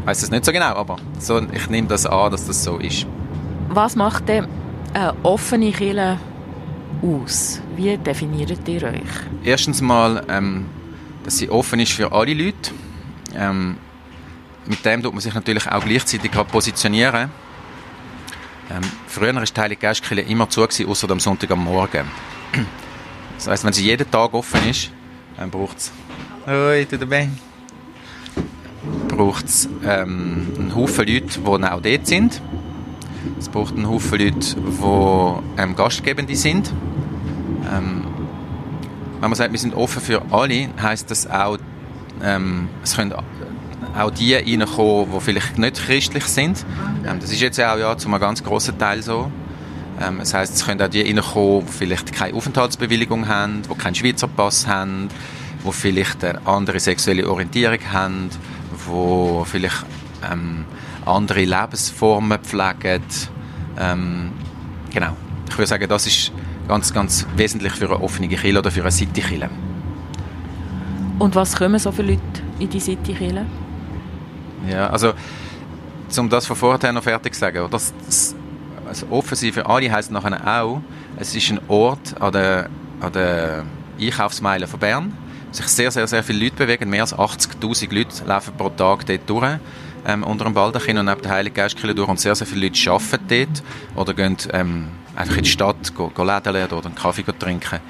[0.00, 2.78] Ich weiß es nicht so genau, aber so, ich nehme das an, dass das so
[2.78, 3.06] ist.
[3.68, 4.46] Was macht denn
[4.94, 6.18] eine offene Kille
[7.02, 7.60] aus?
[7.74, 9.02] Wie definiert ihr euch?
[9.44, 10.66] Erstens mal ähm,
[11.26, 12.70] dass sie offen ist für alle Leute.
[13.34, 13.76] Ähm,
[14.64, 17.30] mit dem tut man sich natürlich auch gleichzeitig positionieren.
[18.70, 22.06] Ähm, früher war die Heilige Geistkirche immer zu, außer am Sonntag am Morgen.
[23.34, 24.90] Das heisst, wenn sie jeden Tag offen ist,
[25.36, 25.92] dann braucht es
[26.46, 27.28] Hoi, du dabei?
[29.08, 32.40] braucht es ähm, einen Haufen Leute, die auch dort sind.
[33.36, 36.72] Es braucht einen Haufen Leute, die ähm, Gastgebende sind.
[37.74, 38.04] Ähm,
[39.20, 41.58] wenn man sagt, wir sind offen für alle, heißt das auch,
[42.22, 46.64] ähm, es können auch die reinkommen, die vielleicht nicht christlich sind.
[47.04, 49.32] Ähm, das ist jetzt auch ja zu einem ganz grossen Teil so.
[50.00, 53.96] Ähm, das heißt, es können auch die reinkommen, die vielleicht keine Aufenthaltsbewilligung haben, die keinen
[53.96, 55.08] Schweizer Pass haben,
[55.66, 59.84] die vielleicht eine andere sexuelle Orientierung haben, die vielleicht
[60.30, 60.64] ähm,
[61.04, 63.02] andere Lebensformen pflegen.
[63.78, 64.32] Ähm,
[64.92, 65.16] genau.
[65.48, 66.32] Ich würde sagen, das ist
[66.68, 69.50] ganz, ganz wesentlich für eine offene Kirche oder für eine City-Kirche.
[71.18, 73.46] Und was kommen so viele Leute in die City-Kirche?
[74.68, 75.12] Ja, also,
[76.18, 78.34] um das von vorher noch fertig zu sagen, das, das
[78.86, 80.80] also offen sein für alle heisst nachher auch,
[81.18, 82.68] es ist ein Ort an der,
[83.00, 83.64] an der
[84.00, 85.25] Einkaufsmeile von Bern, wo
[85.56, 89.28] sich sehr, sehr, sehr viele Leute bewegen, mehr als 80'000 Leute laufen pro Tag dort
[89.28, 89.58] durch
[90.06, 92.90] ähm, unter dem Baldachin und neben der Heiligen Geistkirche durch und sehr, sehr viele Leute
[92.90, 93.62] arbeiten dort
[93.96, 97.80] oder gehen ähm, einfach in die Stadt, go, go Läden oder einen Kaffee trinken.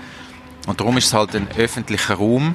[0.66, 2.54] Und darum ist es halt ein öffentlicher Raum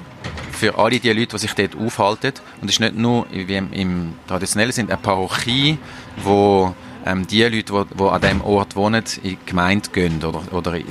[0.51, 2.33] für alle die Leute, die sich dort aufhalten.
[2.61, 5.77] Und es ist nicht nur, wie im, im traditionellen Sinn, eine Parochie,
[6.23, 10.41] wo ähm, die Leute, die, die an diesem Ort wohnen, in die Gemeinde gehen oder,
[10.51, 10.85] oder in,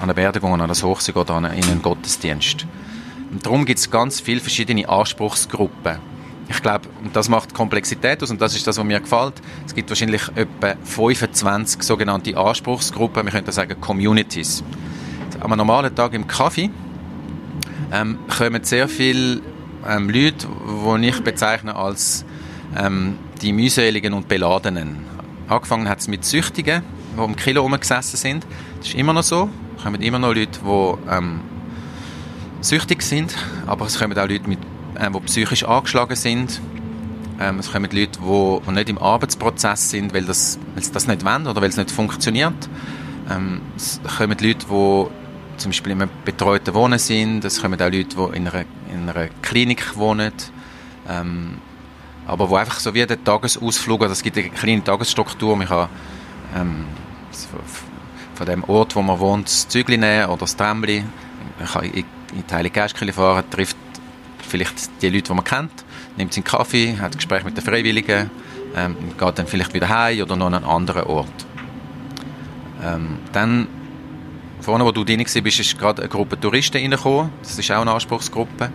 [0.00, 2.66] an eine Beerdigung, an das Hochzeit oder an, in einen Gottesdienst.
[3.34, 6.14] Und darum gibt es ganz viele verschiedene Anspruchsgruppen
[6.48, 9.34] ich glaube, das macht Komplexität aus und das ist das, was mir gefällt.
[9.66, 14.62] Es gibt wahrscheinlich etwa 25 sogenannte Anspruchsgruppen, wir könnten sagen Communities.
[15.40, 16.70] Am normalen Tag im Kaffee
[17.92, 19.40] ähm, kommen sehr viele
[19.86, 22.24] ähm, Leute, die ich bezeichne als
[22.76, 25.04] ähm, die mühseligen und beladenen.
[25.48, 26.82] Angefangen hat es mit Süchtigen,
[27.16, 28.46] die im Kilo rumgesessen sind.
[28.78, 29.50] Das ist immer noch so.
[29.76, 31.40] Es kommen immer noch Leute, die ähm,
[32.64, 34.58] süchtig sind, aber es kommen auch Leute mit
[34.94, 36.60] äh, die psychisch angeschlagen sind.
[37.40, 41.24] Ähm, es kommen Leute, die, nicht im Arbeitsprozess sind, weil, das, weil sie das nicht
[41.24, 42.68] wollen oder weil es nicht funktioniert.
[43.30, 45.06] Ähm, es kommen Leute, die
[45.56, 47.44] zum Beispiel in einem betreuten Wohnen sind.
[47.44, 50.32] Es kommen auch Leute, die in einer, in einer Klinik wohnen.
[51.08, 51.58] Ähm,
[52.26, 55.88] aber wo einfach so wie der Tagesausflug, also es gibt eine kleine Tagesstruktur, man kann
[56.56, 56.84] ähm,
[58.34, 61.04] von dem Ort, wo man wohnt, das Zügli nehmen oder das Tramli,
[61.58, 63.76] man kann in, in die Heilige Geistkirche fahren, trifft
[64.46, 65.84] vielleicht die Leute, die man kennt,
[66.16, 68.30] nimmt seinen Kaffee, hat ein Gespräch mit den Freiwilligen,
[68.76, 71.46] ähm, geht dann vielleicht wieder heim oder noch an einen anderen Ort.
[72.82, 73.66] Ähm, dann,
[74.60, 77.92] vorne, wo du drin warst, ist gerade eine Gruppe Touristen reingekommen, das ist auch eine
[77.92, 78.70] Anspruchsgruppe.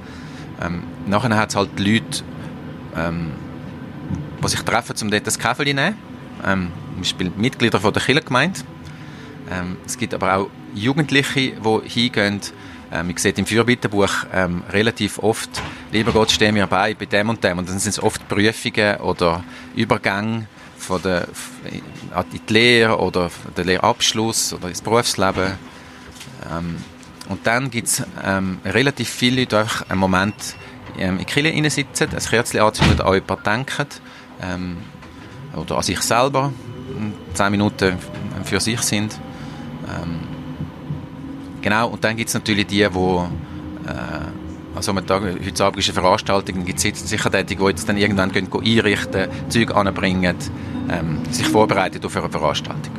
[0.61, 2.23] Ähm, nachher hat es halt Leute,
[2.95, 3.31] ähm,
[4.43, 5.95] die sich treffen, um dort das Kaffee zu nehmen.
[6.45, 8.59] Ähm, zum Beispiel Mitglieder von der Kirchengemeinde.
[9.51, 12.41] Ähm, es gibt aber auch Jugendliche, die hingehen.
[12.91, 15.49] Ähm, ich sehe im Fürbittenbuch ähm, relativ oft,
[15.91, 17.59] lieber Gott, steh mir bei, bei dem und dem.
[17.59, 19.43] Und dann sind es oft Prüfungen oder
[19.75, 20.47] Übergänge
[20.77, 21.27] von der,
[21.71, 21.81] in
[22.31, 25.53] die Lehre oder den Lehrabschluss oder ins Berufsleben.
[26.51, 26.77] Ähm,
[27.27, 30.55] und dann gibt es ähm, relativ viele Leute, die einen Moment
[30.97, 33.87] ähm, in die Kirche sitzen, ein Kerzchen anzünden, an jemanden denken
[34.41, 34.77] ähm,
[35.55, 36.51] oder an sich selber,
[37.33, 37.97] zehn Minuten
[38.43, 39.19] für sich sind.
[39.87, 40.28] Ähm,
[41.61, 42.87] genau, und dann gibt es natürlich die, die äh,
[44.75, 48.31] also am Tag, heute Abend ist eine Veranstaltung, gibt es Sichertätige, die jetzt dann irgendwann
[48.31, 50.35] gehen, gehen einrichten, Zeug anbringen,
[50.89, 52.93] ähm, sich vorbereiten auf eine Veranstaltung.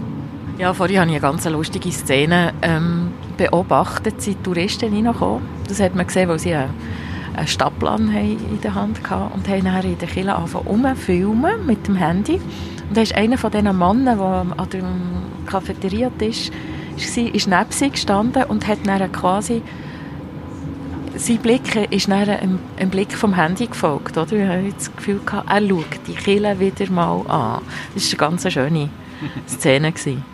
[0.58, 5.42] Ja, vorhin habe ich eine ganz lustige Szene ähm, beobachtet, sind Touristen reingekommen.
[5.68, 6.74] Das hat man gesehen, weil sie einen,
[7.46, 11.94] Stadtplan in der Hand hatten und haben dann in der Kirche angefangen filmen mit dem
[11.94, 12.34] Handy.
[12.34, 14.84] Und da ist einer von diesen Männern, der an der
[15.46, 16.52] Cafeteria ist,
[17.04, 19.62] ist neben sie gestanden und hat dann quasi
[21.16, 24.16] sein Blick ist dann einem, einem Blick vom Handy gefolgt.
[24.16, 24.32] Oder?
[24.32, 27.62] Ich habe das Gefühl, gehabt, er schaut die Kille wieder mal an.
[27.94, 28.88] Das war eine ganz schöne
[29.46, 29.92] Szene.
[29.92, 30.24] Gewesen.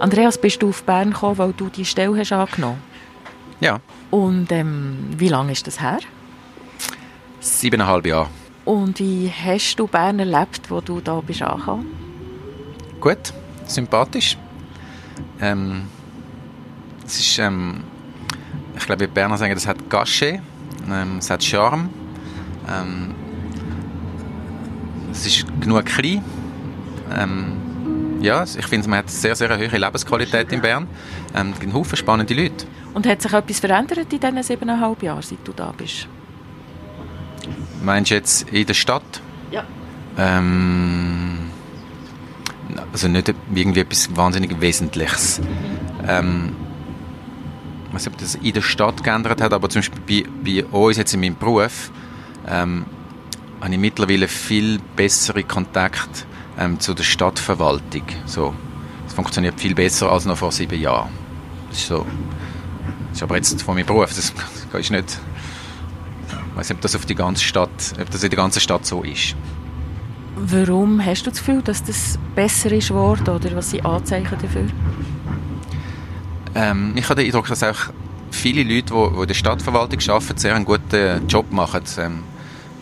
[0.00, 2.82] Andreas, bist du auf Bern gekommen, weil du die Stelle hast angenommen
[3.60, 3.80] Ja.
[4.10, 5.98] Und ähm, wie lange ist das her?
[7.40, 8.28] Siebeneinhalb Jahre.
[8.64, 11.86] Und wie hast du Bern erlebt, wo du da bist angekommen?
[13.00, 13.32] Gut,
[13.66, 14.36] sympathisch.
[15.40, 15.82] Ähm,
[17.04, 17.82] es ist, ähm,
[18.76, 20.40] ich glaube, die Berner sagen, das hat Cachet,
[20.90, 21.88] ähm, es hat Charme.
[22.68, 23.14] Ähm,
[25.12, 26.24] es ist genug klein.
[27.16, 27.52] Ähm,
[28.20, 30.88] ja, ich finde, man hat sehr, sehr hohe Lebensqualität in Bern.
[31.34, 32.66] Ähm, es gibt Haufen spannende Leute.
[32.94, 36.08] Und hat sich etwas verändert in diesen siebeneinhalb Jahren, seit du da bist?
[37.82, 39.20] Meinst du jetzt in der Stadt?
[39.50, 39.64] Ja.
[40.16, 41.23] Ähm,
[42.92, 45.40] also nicht irgendwie etwas wahnsinnig Wesentliches.
[46.06, 46.54] Ähm,
[47.88, 50.78] ich weiß nicht, ob das in der Stadt geändert hat, aber zum Beispiel bei, bei
[50.78, 51.90] uns jetzt in meinem Beruf
[52.48, 52.84] ähm,
[53.60, 56.24] habe ich mittlerweile viel bessere Kontakte
[56.58, 58.02] ähm, zu der Stadtverwaltung.
[58.26, 58.54] So,
[59.06, 61.10] es funktioniert viel besser als noch vor sieben Jahren.
[61.70, 62.06] Das ist so.
[63.08, 64.08] Das ist aber jetzt von meinem Beruf.
[64.14, 64.32] Das,
[64.72, 65.18] das ist nicht.
[66.28, 68.84] Ich weiß nicht, ob das auf die ganze Stadt, ob das in der ganzen Stadt
[68.86, 69.34] so ist.
[70.36, 74.66] Warum hast du das Gefühl, dass das besser ist geworden oder was sind Anzeichen dafür?
[76.54, 77.92] Ähm, ich habe den Eindruck, dass auch
[78.30, 82.22] viele Leute, die, in der Stadtverwaltung arbeiten, sehr einen guten Job machen, ähm,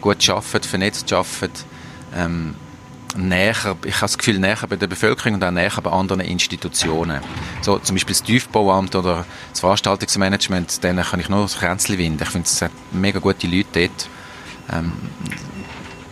[0.00, 1.52] gut arbeiten, vernetzt arbeiten,
[2.14, 2.54] ähm,
[3.16, 7.20] näher, ich habe das Gefühl, näher bei der Bevölkerung und auch näher bei anderen Institutionen.
[7.60, 12.22] So, zum Beispiel das Tiefbauamt oder das Veranstaltungsmanagement, denen kann ich nur das Kränzchen winden.
[12.22, 14.08] Ich finde, es hat mega gute Leute dort.
[14.72, 14.92] Ähm,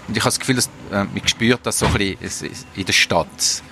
[0.09, 2.93] und ich habe das Gefühl, dass, äh, man spürt das so ein bisschen in der
[2.93, 3.63] Stadt.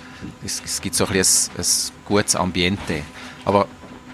[0.43, 3.03] Es, es gibt so ein, bisschen ein, ein gutes Ambiente.
[3.45, 3.67] Aber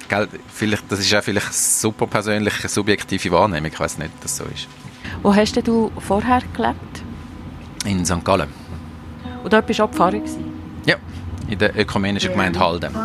[0.08, 3.72] gell, vielleicht, das ist auch vielleicht super persönliche, subjektive Wahrnehmung.
[3.72, 4.68] Ich weiß nicht, dass das so ist.
[5.22, 7.04] Wo hast du vorher gelebt?
[7.86, 8.24] In St.
[8.24, 8.50] Gallen.
[9.44, 10.18] Und dort warst du auch Pfarrer?
[10.18, 10.24] Ja,
[11.48, 12.96] in der ökumenischen Gemeinde Halden.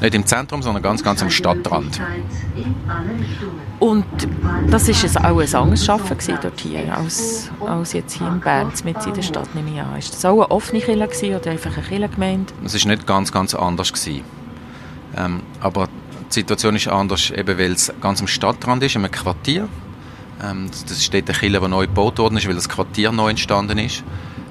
[0.00, 2.00] Nicht im Zentrum, sondern ganz, ganz am Stadtrand.
[3.78, 4.04] Und
[4.70, 9.06] das war auch ein anderes Arbeiten dort hier, als, als jetzt hier in Bern, mit
[9.06, 9.96] in der Stadt, nehme ich an.
[9.96, 12.52] Ist das auch eine offene Kirche oder einfach eine Kirchengemeinde?
[12.64, 13.92] Es war nicht ganz, ganz anders.
[15.16, 15.88] Ähm, aber
[16.28, 19.68] die Situation ist anders, eben weil es ganz am Stadtrand ist, in einem Quartier.
[20.42, 23.78] Ähm, das steht eine Kirche, die neu gebaut worden ist, weil das Quartier neu entstanden
[23.78, 24.02] ist.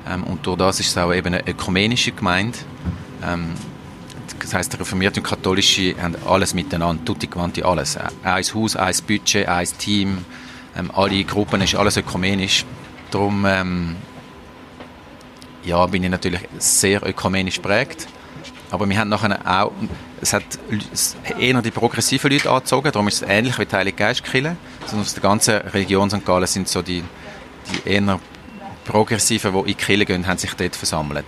[0.10, 2.58] Ähm, und durch das ist es auch eben eine ökumenische Gemeinde.
[3.24, 3.54] Ähm,
[4.52, 7.98] das der Reformierte und Katholische haben alles miteinander, tutti quanti alles.
[8.24, 10.26] Ein Haus, ein Budget, ein Team,
[10.78, 12.66] ähm, alle Gruppen, ist alles ökumenisch.
[13.12, 13.96] Darum ähm,
[15.64, 18.08] ja, bin ich natürlich sehr ökumenisch prägt.
[18.70, 19.72] Aber wir haben nachher auch,
[20.22, 20.44] es hat
[21.40, 24.58] eher die progressiven Leute angezogen, darum ist es ähnlich wie die Heilige Geistkirche.
[24.84, 26.26] Also aus der ganzen Region St.
[26.26, 27.04] Gallen sind so die,
[27.72, 28.20] die eher
[28.84, 31.26] Progressiven, die in die Kirche gehen, haben sich dort versammelt.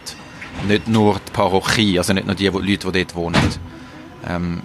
[0.68, 3.42] Nicht nur die Parochie, also nicht nur die, die Leute, die dort wohnen.
[4.28, 4.62] Ähm,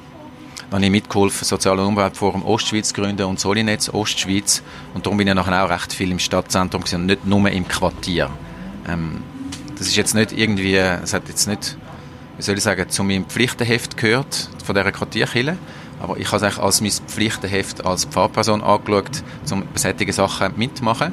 [0.70, 4.62] Dann habe ich mitgeholfen, und Umweltforum Ostschweiz zu gründen und Solinetz Ostschweiz.
[4.92, 8.28] Und darum bin ich nachher auch recht viel im Stadtzentrum gewesen, nicht nur im Quartier.
[8.88, 9.22] Ähm,
[9.78, 11.76] das ist jetzt nicht irgendwie, es hat jetzt nicht,
[12.36, 15.56] wie soll ich sagen, zu meinem Pflichtenheft gehört, von dieser Quartierkille.
[16.00, 21.12] Aber ich habe es als mein Pflichtenheft als Pfarrperson angeschaut, um solche Sachen mitzumachen.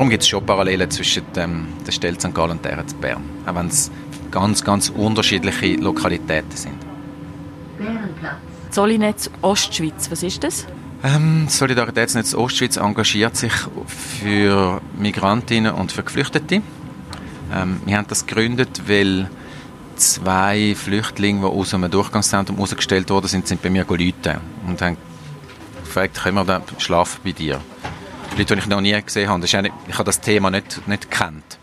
[0.00, 2.32] Darum gibt es schon Parallelen zwischen dem, der Stelle St.
[2.32, 3.22] Gallen und der zu Bern.
[3.44, 3.90] Auch wenn es
[4.30, 6.76] ganz, ganz unterschiedliche Lokalitäten sind.
[8.70, 10.66] Solinetz Ostschweiz, was ist das?
[11.04, 13.52] Ähm, Solidaritätsnetz Ostschweiz engagiert sich
[13.86, 16.62] für Migrantinnen und für Geflüchtete.
[17.52, 19.28] Ähm, wir haben das gegründet, weil
[19.96, 24.96] zwei Flüchtlinge, die aus einem Durchgangszentrum ausgestellt worden sind, sind bei mir geläutet und haben
[25.84, 27.60] gefragt, können wir da schlafen bei dir?
[28.40, 29.40] Leute, die ich noch nie gesehen habe.
[29.40, 31.58] Das nicht, ich habe das Thema nicht, nicht gekannt.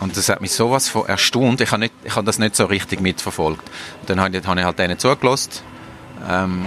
[0.00, 1.60] Und das hat mich sowas von erstaunt.
[1.60, 3.62] Ich habe, nicht, ich habe das nicht so richtig mitverfolgt.
[4.00, 5.50] Und dann habe ich, habe ich halt denen zugelassen,
[6.28, 6.66] ähm,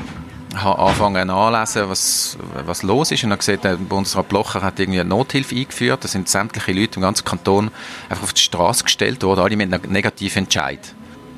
[0.56, 5.02] habe angefangen anzulesen, was, was los ist und habe gesehen, der Bundesrat Blocher hat irgendwie
[5.02, 6.04] eine Nothilfe eingeführt.
[6.04, 7.72] Da sind sämtliche Leute im ganzen Kanton
[8.10, 10.80] einfach auf die Straße gestellt worden, alle mit einem negativen Entscheid.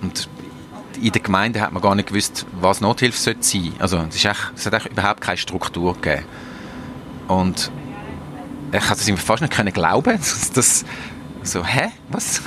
[0.02, 0.30] Und
[1.02, 4.26] in der Gemeinde hat man gar nicht gewusst, was Nothilfe sein sollte Also es, ist
[4.26, 6.26] echt, es hat echt überhaupt keine Struktur gegeben.
[7.28, 7.72] Und
[8.72, 10.18] ich konnte es fast nicht können glauben,
[10.54, 10.86] das
[11.44, 12.42] so, hä, was?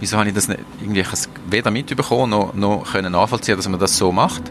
[0.00, 1.08] Wieso habe ich das nicht, irgendwie, ich
[1.48, 4.42] weder mitbekommen, noch, noch können nachvollziehen, dass man das so macht.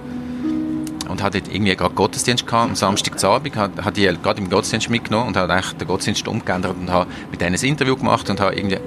[1.10, 5.28] Und hatte irgendwie gerade Gottesdienst gehabt, am Samstagabend, hat, hat die gerade im Gottesdienst mitgenommen
[5.28, 8.56] und habe eigentlich den Gottesdienst umgeändert und habe mit denen ein Interview gemacht und habe
[8.56, 8.78] irgendwie,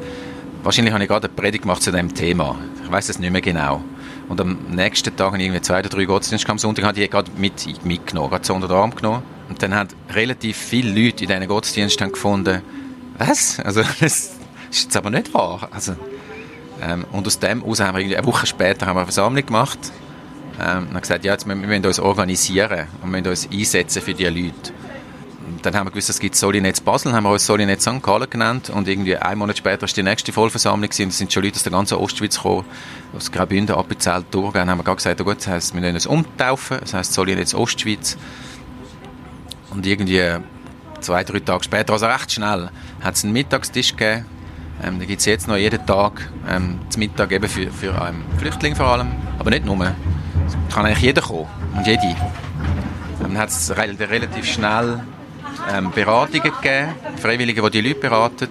[0.62, 2.56] wahrscheinlich habe ich gerade eine Predigt gemacht zu dem Thema.
[2.82, 3.84] Ich weiß es nicht mehr genau.
[4.30, 7.10] Und am nächsten Tag habe ich irgendwie zwei oder drei Gottesdienste am Sonntag, habe ich
[7.10, 9.33] gerade mit, mitgenommen, gerade so unter den Arm genommen.
[9.48, 12.62] Und dann haben relativ viele Leute in diesen Gottesdiensten gefunden,
[13.18, 13.60] was?
[13.60, 14.32] Also, das
[14.70, 15.68] ist jetzt aber nicht wahr.
[15.70, 15.96] Also,
[16.82, 19.78] ähm, und aus dem heraus haben wir eine Woche später haben wir eine Versammlung gemacht
[20.60, 23.48] ähm, und haben gesagt, ja, jetzt, wir, wir müssen uns organisieren und wir müssen uns
[23.52, 24.72] einsetzen für diese Leute.
[25.46, 28.02] Und dann haben wir gewusst, es gibt Solinetz Basel, haben wir uns Solinetz St.
[28.02, 31.10] Gallen genannt und irgendwie einen Monat später ist die nächste Vollversammlung gewesen.
[31.10, 32.64] Da sind schon Leute aus der ganzen Ostschweiz gekommen,
[33.14, 34.52] aus Graubünden, Appenzell, Thurgau.
[34.52, 37.52] Dann haben wir gesagt, oh gut, das heisst, wir müssen uns umtaufen, das heisst Solinetz
[37.54, 38.16] Ostschweiz.
[39.74, 40.22] Und irgendwie
[41.00, 42.70] zwei, drei Tage später, also recht schnell,
[43.02, 44.26] hat es einen Mittagstisch gegeben.
[44.82, 48.24] Ähm, da gibt es jetzt noch jeden Tag ähm, zum Mittag eben für, für ähm,
[48.38, 49.08] Flüchtlinge vor allem,
[49.38, 49.94] aber nicht nur.
[50.46, 52.02] Es kann eigentlich jeder kommen und jede.
[52.02, 52.16] Ähm,
[53.20, 55.00] dann hat es relativ schnell
[55.72, 56.88] ähm, Beratungen gegeben,
[57.20, 58.48] Freiwillige, die die Leute beraten.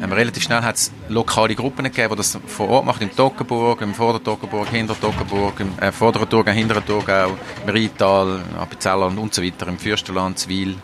[0.00, 3.80] Ähm, relativ schnell hat es lokale Gruppen gegeben, die das vor Ort machen, im Toggenburg,
[3.80, 9.66] im Vordertoggenburg, Hintertoggenburg, im äh, Vorderen Thurgau, Hinteren Thurgau, im Rheintal, Appenzelland und so weiter,
[9.66, 10.76] im Fürstenland, Zwil.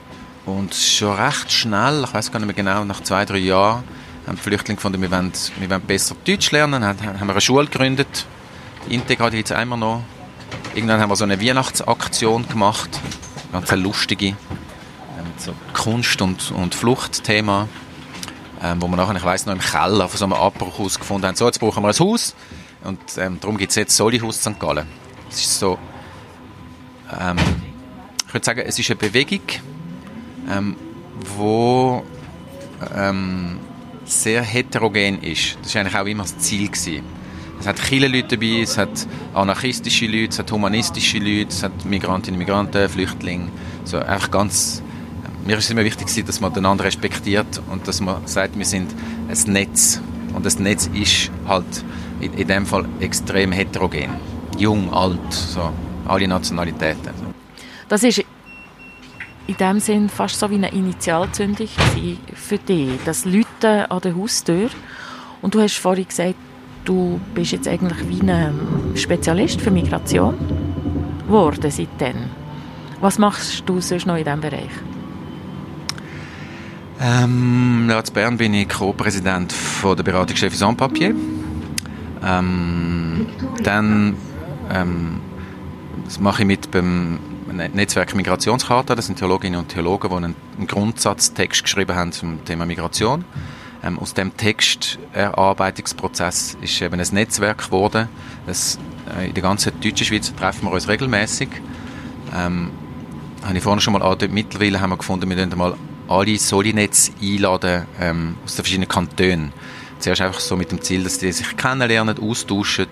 [0.47, 3.85] Und schon recht schnell, ich weiß gar nicht mehr genau, nach zwei, drei Jahren,
[4.27, 7.41] haben die Flüchtlinge gefunden, wir wollen, wir wollen besser Deutsch lernen, haben, haben wir eine
[7.41, 8.27] Schule gegründet,
[8.89, 10.03] Integra, die jetzt einmal noch.
[10.75, 12.91] Irgendwann haben wir so eine Weihnachtsaktion gemacht,
[13.53, 14.37] ganz eine lustige, ähm,
[15.39, 17.69] so Kunst- und, und Fluchtthema,
[18.65, 21.37] ähm, wo wir nachher, ich weiss noch, im Keller von so einem Abbruchhaus gefunden haben,
[21.37, 22.35] so, jetzt brauchen wir ein Haus
[22.83, 24.59] und ähm, darum gibt es jetzt Solihaus St.
[24.59, 24.87] Gallen.
[25.31, 25.79] Es ist so,
[27.21, 27.37] ähm,
[28.27, 29.43] ich würde sagen, es ist eine Bewegung,
[30.51, 30.77] ähm,
[31.37, 32.05] wo
[32.97, 33.59] ähm,
[34.05, 35.59] sehr heterogen ist.
[35.63, 36.69] Das war eigentlich auch immer das Ziel.
[36.69, 37.05] Gewesen.
[37.61, 41.85] Es hat viele Leute dabei, es hat anarchistische Leute, es hat humanistische Leute, es hat
[41.85, 43.49] Migrantinnen, Migranten, Flüchtlinge.
[43.85, 44.83] So einfach ganz,
[45.47, 48.65] mir ist es immer wichtig, dass man den anderen respektiert und dass man sagt, wir
[48.65, 48.95] sind
[49.29, 50.01] ein Netz.
[50.35, 51.85] Und das Netz ist halt
[52.21, 54.11] in, in dem Fall extrem heterogen.
[54.59, 55.71] Jung, alt, so,
[56.07, 57.13] alle Nationalitäten.
[57.89, 58.25] Das ist
[59.47, 61.69] in dem Sinn fast so wie eine Initialzündung
[62.35, 64.71] für dich, das Leute an der Haustür.
[65.43, 66.37] Und du hast vorhin gesagt,
[66.85, 68.59] du bist jetzt eigentlich wie ein
[68.95, 70.35] Spezialist für Migration
[71.27, 72.31] geworden seitdem.
[73.01, 74.71] Was machst du sonst noch in diesem Bereich?
[77.01, 81.15] Ähm, ja, in Bern bin ich Co-Präsident der Beratungsstelle Sans Papier.
[82.25, 83.27] Ähm,
[83.63, 84.17] dann
[84.71, 85.21] ähm,
[86.05, 87.19] das mache ich mit beim
[87.73, 88.95] Netzwerk Migrationscharta.
[88.95, 93.25] Das sind Theologinnen und Theologen, die einen, Grundsatztext geschrieben haben zum Thema Migration.
[93.83, 98.09] Ähm, aus dem Texterarbeitungsprozess ist eben ein Netzwerk geworden.
[98.47, 98.79] Das,
[99.19, 101.49] äh, in der ganzen deutschen Schweiz treffen wir uns regelmäßig.
[102.35, 102.71] Ähm,
[103.45, 105.75] habe ich vorhin schon mal angedeutet, mittlerweile haben wir gefunden, wir mal
[106.09, 109.53] alle Solinetz einladen ähm, aus den verschiedenen Kantonen.
[109.99, 112.89] Zuerst einfach so mit dem Ziel, dass die sich kennenlernen, austauschen.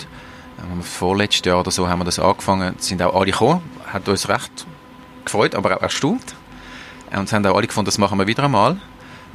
[0.58, 4.28] Ähm, vorletztes Jahr oder so haben wir das angefangen, sind auch alle gekommen, hat uns
[4.28, 4.66] recht
[5.24, 6.34] gefreut, aber auch erstaunt.
[7.14, 8.80] Und haben auch alle gefunden, das machen wir wieder einmal.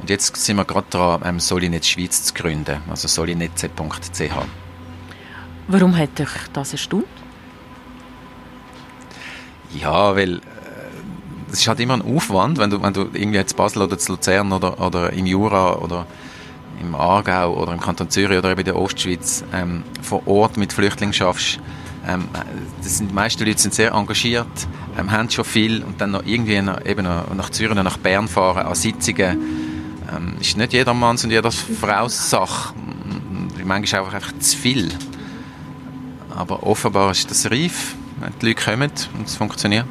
[0.00, 4.32] Und jetzt sind wir gerade dran, ähm, Solinetz Schweiz zu gründen, also solinetze.ch.
[5.68, 7.04] Warum hat dich das erstaunt?
[9.74, 10.40] Ja, weil äh,
[11.52, 14.12] es ist halt immer ein Aufwand, wenn du, wenn du irgendwie jetzt Basel oder zu
[14.12, 16.06] Luzern oder, oder im Jura oder
[16.80, 20.72] im Aargau oder im Kanton Zürich oder eben in der Ostschweiz ähm, vor Ort mit
[20.72, 21.58] Flüchtlingen schaffst.
[22.06, 22.28] Ähm,
[22.82, 24.46] das sind, die meisten Leute sind sehr engagiert,
[24.98, 28.28] ähm, haben schon viel und dann noch irgendwie nach, eben nach Zürich oder nach Bern
[28.28, 29.38] fahren an Sitzungen.
[30.14, 32.74] Ähm, ist nicht jeder Manns und jeder Frau's Sache.
[33.64, 34.88] Manchmal ist es einfach zu viel.
[36.34, 39.88] Aber offenbar ist das reif, wenn die Leute kommen und es funktioniert.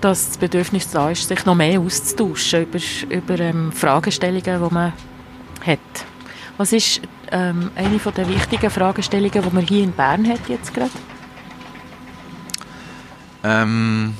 [0.00, 2.78] Dass das Bedürfnis da ist, sich noch mehr auszutauschen über,
[3.10, 4.92] über ähm, Fragestellungen, die man
[5.66, 5.78] hat.
[6.56, 10.72] Was ist ähm, eine von der wichtigen Fragestellungen, die man hier in Bern hat jetzt
[10.72, 10.90] gerade?
[13.42, 14.14] Ähm,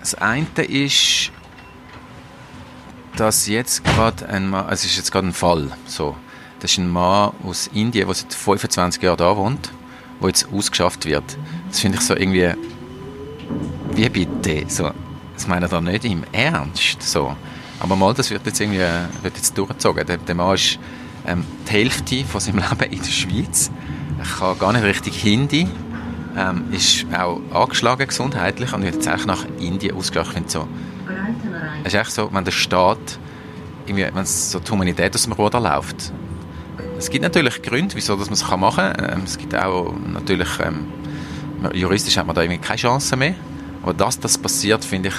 [0.00, 1.30] das eine ist,
[3.16, 6.16] dass jetzt gerade ein Mann, also es ist jetzt gerade ein Fall, so,
[6.60, 9.70] das ist ein Mann aus Indien, der seit 25 Jahren da wohnt,
[10.20, 11.24] der jetzt ausgeschafft wird.
[11.68, 12.52] Das finde ich so irgendwie,
[13.94, 14.90] wie bitte, so,
[15.34, 17.36] das meine ich da nicht im Ernst, so.
[17.80, 18.78] Aber mal, das wird jetzt irgendwie
[19.22, 20.06] wird jetzt durchgezogen.
[20.06, 20.78] Der, der Mann ist
[21.26, 23.70] ähm, die Hälfte von seinem Leben in der Schweiz.
[24.18, 25.66] Er kann gar nicht richtig Hindi.
[26.36, 30.44] Ähm, ist auch angeschlagen gesundheitlich und wird jetzt eigentlich nach Indien ausgeschlagen.
[30.46, 30.66] So,
[31.84, 33.18] es ist echt so, wenn der Staat,
[33.86, 36.12] wenn es so die Humanität aus dem Ruder läuft.
[36.96, 38.94] Es gibt natürlich Gründe, wieso man es machen kann.
[38.98, 40.86] Ähm, es gibt auch natürlich, ähm,
[41.74, 43.34] juristisch hat man da irgendwie keine Chance mehr.
[43.82, 45.14] Aber dass das passiert, finde ich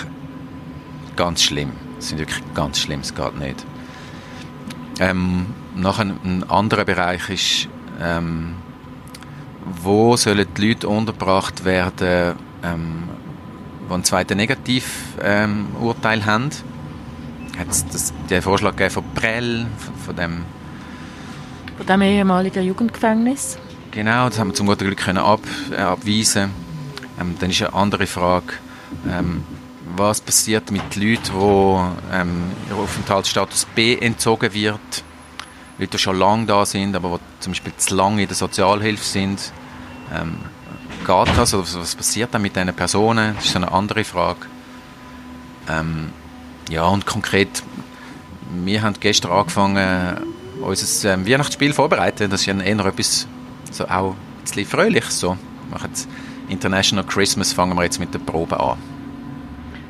[1.15, 1.71] ganz schlimm.
[1.97, 3.65] Das sind wirklich ganz schlimm, es geht nicht.
[4.99, 7.67] Ähm, nachher ein anderer Bereich ist,
[8.01, 8.55] ähm,
[9.81, 13.03] wo sollen die Leute untergebracht werden, ähm,
[13.87, 16.49] die einen zweiten Negativurteil ähm, haben.
[17.57, 20.45] Hat es den Vorschlag gegeben von Prell, von, von dem...
[21.77, 23.57] Von dem ehemaligen Jugendgefängnis?
[23.91, 25.41] Genau, das haben wir zum guten Glück können ab,
[25.71, 26.62] äh, abweisen.
[27.19, 28.53] Ähm, dann ist eine andere Frage,
[29.09, 29.43] ähm,
[29.95, 35.03] was passiert mit Leuten, die ähm, ihr Aufenthaltsstatus B entzogen wird.
[35.77, 39.03] Leute, die schon lange da sind, aber die zum Beispiel zu lange in der Sozialhilfe
[39.03, 39.51] sind.
[40.13, 40.37] Ähm,
[41.05, 41.53] geht das?
[41.53, 43.35] Oder was passiert dann mit diesen Personen?
[43.35, 44.47] Das ist eine andere Frage.
[45.69, 46.09] Ähm,
[46.69, 47.63] ja, und konkret,
[48.63, 50.17] wir haben gestern angefangen,
[50.61, 52.29] unser ähm, Weihnachtsspiel vorzubereiten.
[52.29, 53.27] Das ist ja eher etwas
[53.71, 55.19] so auch ein bisschen fröhliches.
[55.19, 55.29] So.
[55.29, 55.37] Wir
[55.71, 55.91] machen
[56.53, 58.77] International Christmas, fangen wir jetzt mit der Probe an.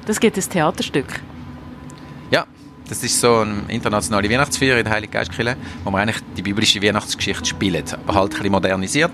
[0.05, 1.21] Das gibt ein Theaterstück.
[2.31, 2.45] Ja,
[2.89, 6.81] das ist so eine internationale Weihnachtsfeier in der Heilige Geistkirche, wo wir eigentlich die biblische
[6.81, 9.11] Weihnachtsgeschichte spielen, aber halt ein bisschen modernisiert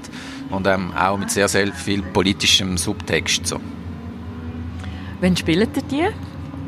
[0.49, 3.47] und ähm, auch mit sehr, sehr viel politischem Subtext.
[3.47, 3.59] So.
[5.21, 6.07] Wann spielt ihr die?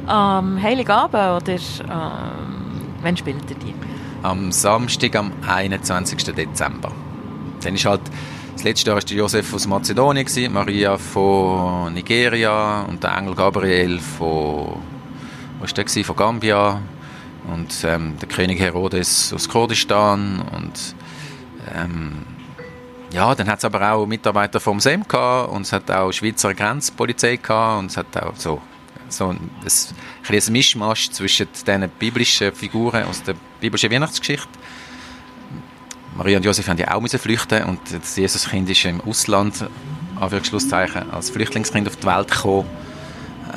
[0.08, 3.74] Am Heiligabend oder ähm, wann spielt ihr die?
[4.24, 6.24] Am Samstag, am 21.
[6.36, 6.92] Dezember.
[7.64, 8.02] Dann ist halt
[8.62, 14.78] das letzte Jahr war Josef aus Mazedonien, Maria von Nigeria und der Engel Gabriel von,
[15.58, 16.80] wo ist der von Gambia
[17.52, 20.96] und ähm, der König Herodes aus Kurdistan und
[21.76, 22.12] ähm,
[23.12, 26.54] ja, dann hat es aber auch Mitarbeiter vom SEM gehabt und es hat auch Schweizer
[26.54, 28.62] Grenzpolizei gehabt und es hat auch so,
[29.10, 34.50] so ein, ein, ein Mischmasch zwischen diesen biblischen Figuren aus der biblischen Weihnachtsgeschichte
[36.16, 39.66] Maria und Josef haben ja auch flüchten und das Jesuskind ist im Ausland,
[40.20, 42.68] als Flüchtlingskind auf die Welt gekommen.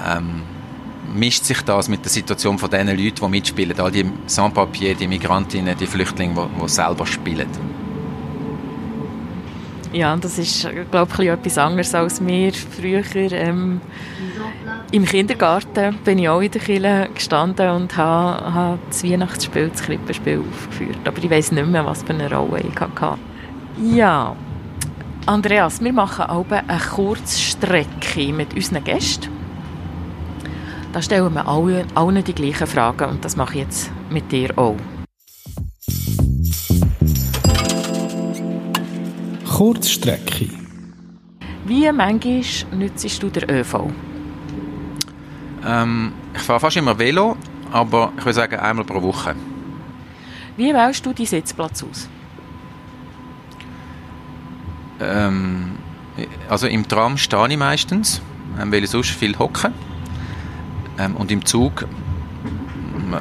[0.07, 0.43] Ähm,
[1.15, 5.07] mischt sich das mit der Situation von den Leuten, die mitspielen, all die Sans-Papiers, die
[5.07, 7.49] Migrantinnen, die Flüchtlinge, die, die selber spielen?
[9.93, 13.05] Ja, das ist, glaube ich, etwas anderes als wir früher.
[13.33, 13.81] Ähm,
[14.93, 19.83] Im Kindergarten bin ich auch in der Kirche gestanden und habe, habe das Weihnachtsspiel, das
[19.83, 20.99] Krippenspiel aufgeführt.
[21.05, 23.19] Aber ich weiß nicht mehr, was für eine Rolle ich hatte.
[23.83, 24.37] Ja,
[25.27, 29.31] Andreas, wir machen auch eine Kurzstrecke mit unseren Gästen.
[30.93, 34.57] Da stellen wir allen, allen die gleichen Fragen und das mache ich jetzt mit dir
[34.57, 34.77] auch.
[39.49, 40.51] Kurzstrecke.
[41.65, 42.43] Wie manchmal
[42.79, 43.91] nützt du den ÖV?
[45.67, 47.37] Ähm, ich fahre fast immer Velo,
[47.73, 49.35] aber ich würde sagen einmal pro Woche.
[50.57, 52.09] Wie wählst du deinen Sitzplatz aus?
[55.01, 55.73] Ähm,
[56.49, 58.21] also im Tram stehe ich meistens,
[58.61, 59.73] ähm, weil ich sonst viel hocke.
[60.99, 61.87] Ähm, und im Zug,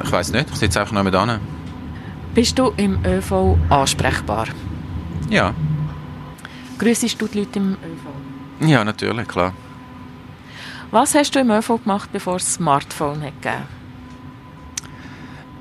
[0.04, 1.40] ich weiß nicht, ich sitze einfach noch mit an.
[2.34, 4.46] Bist du im ÖV ansprechbar?
[5.30, 5.54] Ja.
[6.78, 8.68] Grüßest du die Leute im ÖV?
[8.68, 9.52] Ja, natürlich, klar.
[10.90, 13.64] Was hast du im ÖV gemacht, bevor es Smartphone hat gegeben?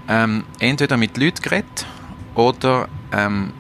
[0.08, 1.86] Ähm, entweder mit Leuten geredet
[2.36, 3.54] oder ähm,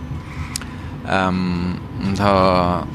[1.09, 2.87] Ähm, und habe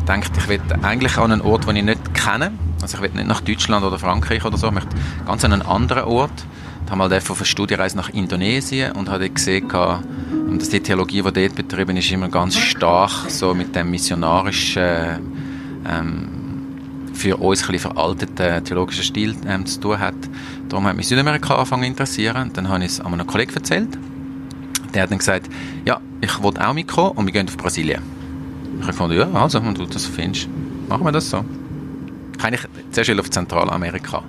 [0.00, 2.52] gedacht, ich will eigentlich an einen Ort, den ich nicht kenne.
[2.82, 4.94] Also ich will nicht nach Deutschland oder Frankreich oder so, ich möchte
[5.26, 6.44] ganz an einen anderen Ort.
[6.84, 11.32] Ich habe mal auf eine Studienreise nach Indonesien und habe gesehen, dass die Theologie, die
[11.32, 14.84] dort betrieben ist, immer ganz stark so mit dem missionarischen,
[15.88, 16.35] ähm,
[17.16, 20.14] für uns ein veralteten theologischen Stil ähm, zu tun hat.
[20.68, 22.50] Darum hat mich Südamerika angefangen zu interessieren.
[22.52, 23.88] Dann habe ich es einem Kollegen erzählt.
[24.94, 25.48] Der hat dann gesagt,
[25.84, 28.02] ja, ich will auch mitkommen und wir gehen auf Brasilien.
[28.78, 30.48] Ich habe gefunden, ja, also, wenn du das findest,
[30.88, 31.44] machen wir das so.
[32.42, 34.22] Eigentlich zuerst auf Zentralamerika.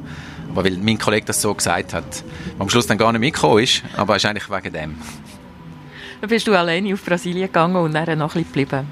[0.51, 2.23] Aber weil mein Kollege das so gesagt hat,
[2.57, 4.95] am Schluss dann gar nicht mitgekommen ist, aber ist eigentlich wegen dem.
[6.21, 8.87] Dann bist du alleine auf Brasilien gegangen und dann noch ein bisschen geblieben.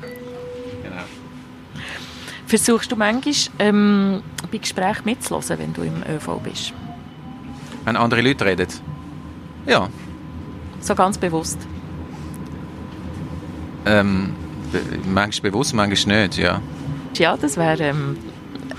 [2.47, 4.21] Versuchst du manchmal ähm,
[4.51, 6.73] bei Gesprächen mitzuhören, wenn du im ÖV bist?
[7.85, 8.67] Wenn andere Leute reden?
[9.65, 9.89] Ja.
[10.79, 11.57] So ganz bewusst?
[13.85, 14.35] Ähm,
[15.07, 16.61] manchmal bewusst, manchmal nicht, ja.
[17.15, 18.17] Ja, das wäre ähm,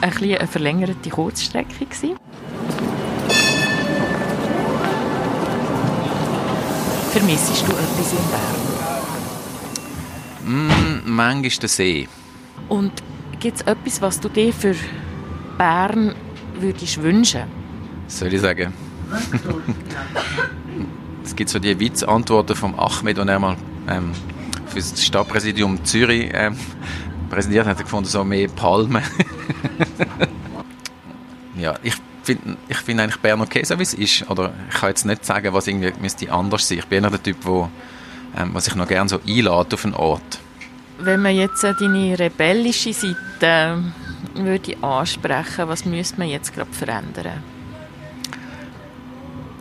[0.01, 2.17] ein eine verlängerte Kurzstrecke gewesen.
[7.11, 8.57] Vermissest du etwas in Bern?
[10.45, 12.09] Mm, manchmal der See.
[12.69, 12.93] Und
[13.41, 14.75] gibt es etwas, was du dir für
[15.59, 16.15] Bern
[16.59, 17.43] würdest wünschen?
[18.09, 18.73] soll ich sagen?
[21.25, 23.57] es gibt so die Witzantworten vom Ahmed, und er mal
[23.89, 24.13] ähm,
[24.67, 26.57] für das Stadtpräsidium Zürich ähm,
[27.31, 29.03] präsentiert hat, er gefunden, so mehr Palmen.
[31.57, 34.29] ja, ich finde ich find eigentlich Bern okay, so wie es ist.
[34.31, 36.79] Oder ich kann jetzt nicht sagen, was irgendwie müsste anders sein.
[36.79, 37.69] Ich bin eher der Typ, wo,
[38.37, 40.39] ähm, was ich noch gerne so einlade auf einen Ort.
[40.99, 43.77] Wenn man jetzt deine rebellische Seite äh,
[44.35, 47.43] würde ansprechen, was müsste man jetzt gerade verändern?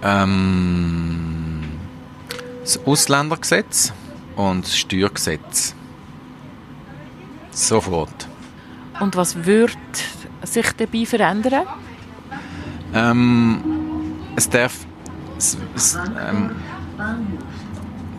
[0.01, 1.63] Ähm,
[2.61, 3.93] das Ausländergesetz
[4.35, 5.75] und das Steuergesetz.
[7.51, 8.27] Sofort.
[8.99, 9.73] Und was würde
[10.43, 11.65] sich dabei verändern?
[12.93, 13.63] Ähm,
[14.35, 14.85] es darf
[15.37, 16.51] es, es, ähm,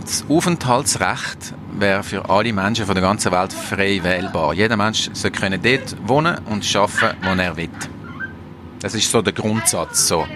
[0.07, 4.55] das Aufenthaltsrecht wäre für alle Menschen von der ganzen Welt frei wählbar.
[4.55, 7.69] Jeder Mensch soll können dort wohnen und arbeiten, wo er will.
[8.81, 10.07] Das ist so der Grundsatz.
[10.07, 10.27] So.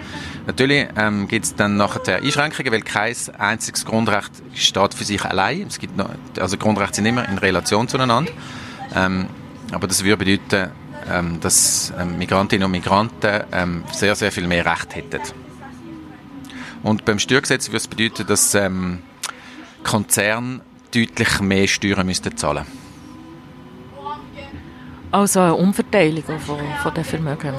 [0.45, 5.67] Natürlich ähm, gibt es dann nachher Einschränkungen, weil kein einziges Grundrecht steht für sich allein.
[5.67, 8.31] Es gibt noch, also Grundrechte sind immer in Relation zueinander.
[8.93, 9.27] Ähm,
[9.71, 10.71] aber das würde bedeuten,
[11.09, 15.21] ähm, dass ähm, Migrantinnen und Migranten ähm, sehr, sehr viel mehr Recht hätten.
[16.83, 19.03] Und beim Steuergesetz würde es bedeuten, dass ähm,
[19.83, 20.61] Konzerne
[20.93, 22.65] deutlich mehr Steuern müssten zahlen
[25.11, 27.53] Also eine Umverteilung von, von den Vermögen.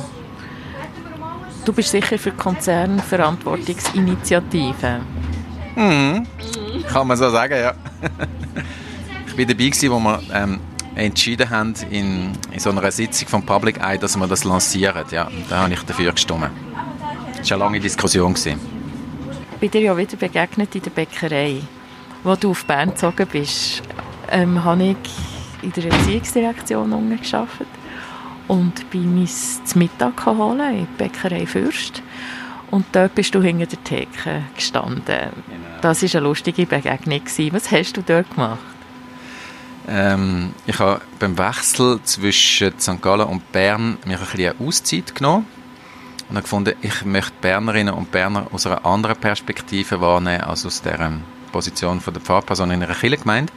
[1.65, 5.01] Du bist sicher für Konzernverantwortungsinitiativen.
[5.77, 6.27] Mhm.
[6.89, 7.73] Kann man so sagen, ja.
[9.27, 10.59] ich war dabei, wo wir ähm,
[10.95, 15.05] entschieden haben in, in so einer Sitzung vom Public Eye, dass wir das lancieren.
[15.11, 16.51] Ja, da habe ich dafür gestimmt.
[17.39, 18.35] Das war eine lange Diskussion.
[19.63, 21.63] bin dir ja wieder begegnet in der Bäckerei.
[22.25, 23.83] Als du auf Bern gezogen bist,
[24.31, 24.97] ähm, habe ich
[25.63, 27.67] in der Erziehungsdirektion gearbeitet
[28.49, 29.29] und bin mein
[29.75, 32.03] Mittag holen in der Bäckerei Fürst.
[32.71, 35.03] Und dort bist du hinter der Theke gestanden.
[35.05, 35.33] Genau.
[35.83, 37.23] Das war eine lustige Begegnung.
[37.53, 38.61] Was hast du dort gemacht?
[39.89, 43.03] Ähm, ich habe beim Wechsel zwischen St.
[43.03, 45.47] Gallen und Bern mir ein bisschen eine Auszeit genommen
[46.29, 50.83] und habe gefunden, ich möchte Bernerinnen und Berner aus einer anderen Perspektive wahrnehmen als aus
[50.83, 51.23] der ähm,
[51.53, 53.53] Position von der Pfarrperson in einer Kirchengemeinde.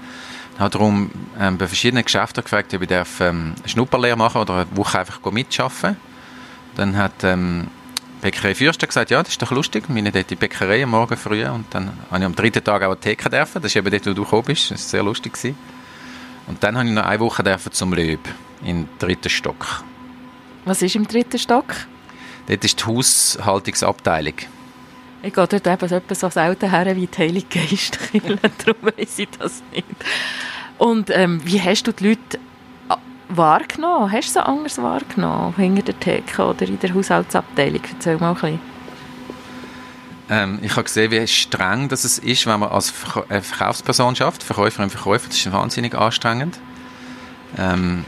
[0.54, 4.42] Ich habe darum ähm, bei verschiedenen Geschäften gefragt, ob ich darf, ähm, eine Schnupperlehre machen
[4.42, 5.98] oder eine Woche einfach mitarbeiten
[6.76, 7.68] Dann hat ähm,
[8.22, 11.18] Bäckerei Fürsten gesagt, ja, das ist doch lustig, wir dort in die Bäckerei am Morgen
[11.18, 14.06] früh und dann habe ich am dritten Tag auch Theke dürfen, das ist eben dort,
[14.06, 15.34] wo du gekommen bist, das war sehr lustig.
[15.34, 15.58] Gewesen.
[16.48, 18.22] Und dann habe ich noch eine Woche dürfen zum Löb,
[18.64, 19.84] im dritten Stock.
[20.64, 21.76] Was ist im dritten Stock?
[22.48, 24.36] Dort ist die Haushaltungsabteilung.
[25.26, 27.98] Ich gehe dort eben etwas so selten her wie die Heilige Geist.
[28.14, 29.88] Darum weiss ich das nicht.
[30.78, 32.38] Und ähm, wie hast du die Leute
[32.90, 32.96] äh,
[33.30, 34.12] wahrgenommen?
[34.12, 35.56] Hast du sie anders wahrgenommen?
[35.56, 37.82] Hinter der Theke oder in der Haushaltsabteilung?
[37.92, 38.60] Erzähl mal ein bisschen.
[40.30, 42.94] Ähm, ich habe gesehen, wie streng das ist, wenn man als
[43.30, 45.28] äh, Verkaufsperson schafft, Verkäuferin Verkäufer.
[45.28, 46.60] Das ist wahnsinnig anstrengend.
[47.58, 48.06] Ähm,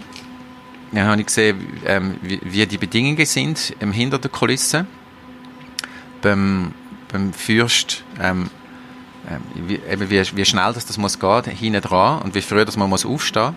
[0.91, 4.85] ja, habe ich gesehen, ähm, wie, wie, die Bedingungen sind ähm, hinter der Kulisse.
[6.21, 6.73] Beim,
[7.11, 8.49] beim Fürst, ähm,
[9.29, 12.65] ähm wie, eben wie, wie, schnell das, das muss gehen, hinten dran und wie früh
[12.65, 13.55] dass man muss aufstehen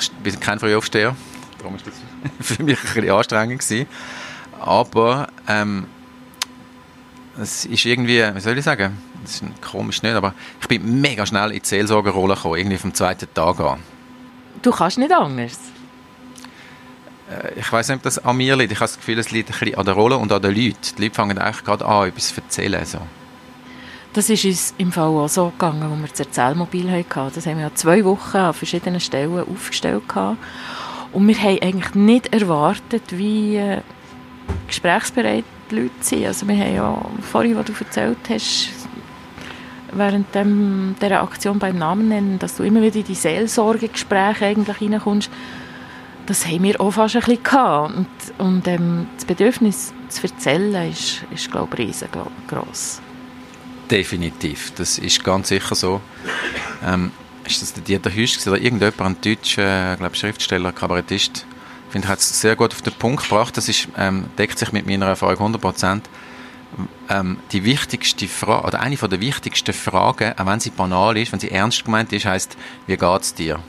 [0.00, 1.14] Ich bin kein Frühaufsteher,
[1.58, 1.94] darum war das
[2.56, 3.86] für mich ein bisschen anstrengend gewesen.
[4.60, 5.86] Aber ähm,
[7.40, 11.24] es ist irgendwie, wie soll ich sagen, das ist komisch nicht, aber ich bin mega
[11.26, 13.80] schnell in die Seelsorgerrolle gekommen, irgendwie vom zweiten Tag an.
[14.62, 15.58] Du kannst nicht anders?
[17.30, 18.72] Äh, ich weiß nicht, ob das an mir liegt.
[18.72, 20.78] Ich habe das Gefühl, es liegt ein bisschen an der Rolle und an den Leuten.
[20.96, 22.84] Die Leute fangen eigentlich gerade an, etwas zu erzählen.
[22.84, 22.98] So.
[24.12, 27.34] Das ist uns im Fall auch so gegangen, als wir das Erzählmobil hatten.
[27.34, 30.02] Das haben wir ja zwei Wochen an verschiedenen Stellen aufgestellt.
[31.12, 33.80] Und wir haben eigentlich nicht erwartet, wie äh,
[34.66, 36.26] gesprächsbereit die Leute sind.
[36.26, 38.70] Also wir haben ja vorhin, was du erzählt hast,
[39.92, 45.30] während dieser Aktion beim Namen nennen, dass du immer wieder in die Seelsorgegespräche eigentlich reinkommst,
[46.28, 47.94] das haben wir auch fast ein bisschen gehabt.
[47.96, 48.08] Und,
[48.38, 53.00] und ähm, das Bedürfnis zu erzählen ist, ist glaube ich, riesengroß.
[53.90, 56.00] Definitiv, das ist ganz sicher so.
[56.84, 57.10] Ähm,
[57.46, 61.46] ist das der Dieter Hüsch oder irgendjemand, ein deutscher äh, Schriftsteller, Kabarettist,
[61.86, 63.56] ich finde, hat es sehr gut auf den Punkt gebracht.
[63.56, 66.10] Das ist, ähm, deckt sich mit meiner Erfahrung 100 Prozent.
[67.08, 71.40] Ähm, die wichtigste Frage, oder eine der wichtigsten Fragen, auch wenn sie banal ist, wenn
[71.40, 73.60] sie ernst gemeint ist, heißt, wie geht es dir?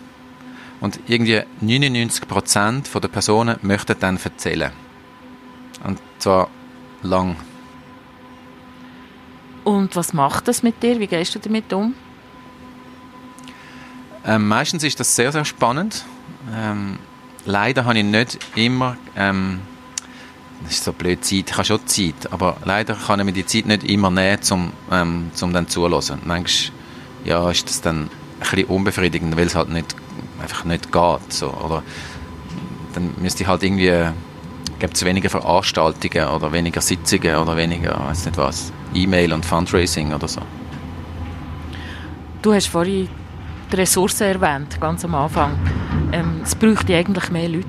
[0.82, 4.71] Und irgendwie 99 Prozent der Personen möchten dann erzählen.
[5.84, 6.49] Und zwar
[7.01, 7.36] lang.
[9.63, 10.99] Und was macht das mit dir?
[10.99, 11.93] Wie gehst du damit um?
[14.25, 16.05] Ähm, meistens ist das sehr, sehr spannend.
[16.53, 16.99] Ähm,
[17.45, 19.61] leider habe ich nicht immer, ähm,
[20.63, 23.45] das ist so blöd Zeit, ich habe schon Zeit, aber leider kann ich mir die
[23.45, 26.19] Zeit nicht immer nehmen, um ähm, zum dann zuhören.
[26.25, 26.77] Manchmal
[27.25, 28.09] ja, ist das dann ein
[28.39, 29.95] bisschen unbefriedigend, weil es halt nicht,
[30.41, 31.33] einfach nicht geht.
[31.33, 31.83] So, oder
[32.93, 33.93] dann müsste ich halt irgendwie,
[34.79, 40.13] gibt es weniger Veranstaltungen oder weniger Sitzungen oder weniger, weiß nicht was, E-Mail und Fundraising
[40.13, 40.41] oder so.
[42.41, 43.09] Du hast vorhin
[43.71, 45.57] die Ressourcen erwähnt, ganz am Anfang.
[46.11, 47.67] Ähm, es bräuchte eigentlich mehr Leute.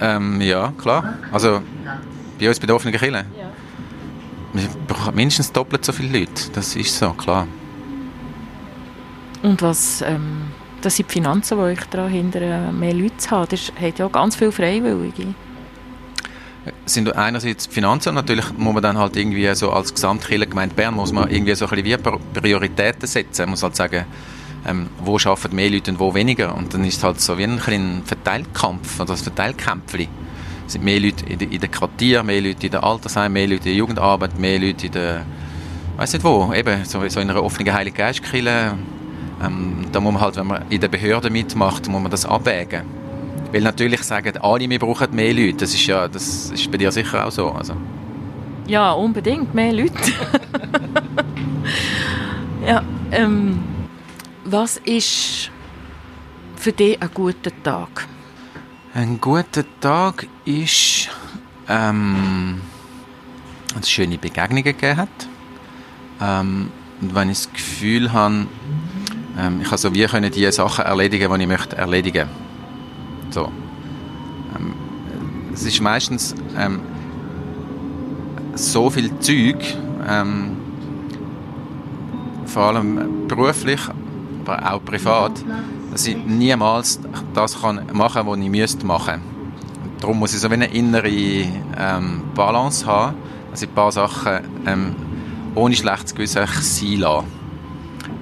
[0.00, 1.14] Ähm, ja, klar.
[1.32, 1.60] Also
[2.38, 3.12] bei uns bei der offenen Kirche.
[3.12, 3.24] Ja.
[4.52, 6.50] Wir brauchen mindestens doppelt so viele Leute.
[6.52, 7.46] Das ist so, klar.
[9.42, 10.48] Und was, ähm,
[10.80, 13.48] das sind die Finanzen, die euch daran hindern, mehr Leute zu haben.
[13.50, 15.34] Das hat ja ganz viele Freiwillige.
[16.84, 21.12] Sind einerseits die Finanzen natürlich muss man dann halt irgendwie so als Gesamtkirchengemeinde Bern muss
[21.12, 23.42] man irgendwie so ein bisschen wie Prioritäten setzen.
[23.42, 24.04] Man muss halt sagen,
[24.66, 26.54] ähm, wo arbeiten mehr Leute und wo weniger.
[26.54, 30.08] Und dann ist es halt so wie ein, Verteilkampf oder ein Verteilkämpfchen.
[30.66, 33.60] Es sind mehr Leute in, in den Quartieren, mehr Leute in der Altersheim, mehr Leute
[33.60, 35.24] in der Jugendarbeit, mehr Leute in der,
[35.96, 38.74] weiß nicht wo, eben so, so in einer offenen Heiligen Geistkirche.
[39.42, 42.82] Ähm, da muss man halt, wenn man in der Behörde mitmacht, muss man das abwägen.
[43.52, 45.58] Weil natürlich sagen alle, wir brauchen mehr Leute.
[45.58, 47.50] Das ist ja, das ist bei dir sicher auch so.
[47.50, 47.74] Also.
[48.66, 50.12] Ja, unbedingt, mehr Leute.
[52.66, 53.60] ja, ähm,
[54.44, 55.50] was ist
[56.56, 58.06] für dich ein guter Tag?
[58.92, 61.08] Ein guter Tag ist,
[61.68, 62.60] ähm,
[63.72, 65.08] wenn es schöne Begegnungen gegeben hat.
[66.20, 66.70] Ähm,
[67.00, 68.46] und wenn ich das Gefühl habe,
[69.38, 72.28] ähm, ich kann so wie können die Sachen erledigen, die ich möchte erledigen.
[73.30, 73.52] So.
[74.56, 74.74] Ähm,
[75.54, 76.80] es ist meistens ähm,
[78.54, 79.76] so viel Zeug,
[80.08, 80.56] ähm,
[82.46, 83.80] vor allem beruflich,
[84.44, 85.32] aber auch privat,
[85.92, 87.00] dass ich niemals
[87.34, 89.20] das kann machen kann, was ich müsste machen.
[90.00, 93.16] Darum muss ich so eine innere ähm, Balance haben,
[93.50, 94.96] dass ich ein paar Sachen ähm,
[95.54, 97.24] ohne schlechtes Gewissen sein lasse.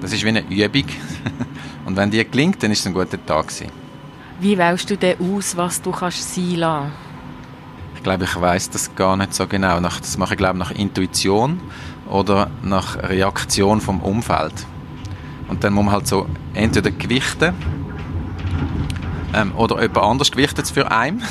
[0.01, 0.85] Das ist wie eine Übung.
[1.85, 3.47] Und wenn die gelingt, dann ist es ein guter Tag.
[3.47, 3.71] Gewesen.
[4.39, 6.91] Wie wählst du denn aus, was du kannst sein lassen?
[7.95, 9.79] Ich glaube, ich weiß das gar nicht so genau.
[9.79, 11.59] Das mache ich glaube nach Intuition
[12.09, 14.53] oder nach Reaktion vom Umfeld.
[15.47, 17.53] Und dann muss man halt so entweder gewichten
[19.33, 21.23] ähm, oder jemand anders gewichtet es für einen.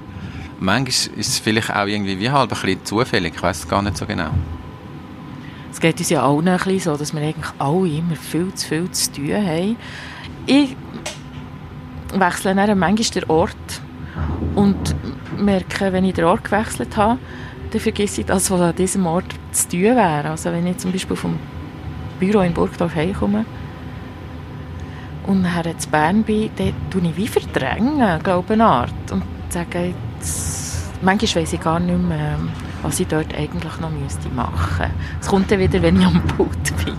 [0.60, 3.34] Manchmal ist es vielleicht auch irgendwie wie halb ein bisschen zufällig.
[3.36, 4.30] Ich weiß es gar nicht so genau.
[5.70, 8.66] Es geht uns ja allen ein bisschen so, dass wir eigentlich alle immer viel zu
[8.66, 9.76] viel zu tun haben.
[10.46, 10.76] Ich
[12.14, 13.80] wechsle dann manchmal den Ort
[14.54, 14.94] und
[15.38, 17.18] merke, wenn ich den Ort gewechselt habe,
[17.70, 20.30] dann vergesse ich das, was an diesem Ort zu tun wäre.
[20.30, 21.38] Also wenn ich zum Beispiel vom
[22.18, 23.44] Büro in Burgdorf heimkomme
[25.26, 29.12] und nachher zu Bern bin, dann tue ich wie verdrängen, glaube ich, eine Art.
[29.12, 32.38] Und sage, jetzt, manchmal weiss ich gar nicht mehr,
[32.82, 34.90] was ich dort eigentlich noch müsste machen.
[35.20, 36.96] Es kommt dann wieder, wenn ich am Pult bin.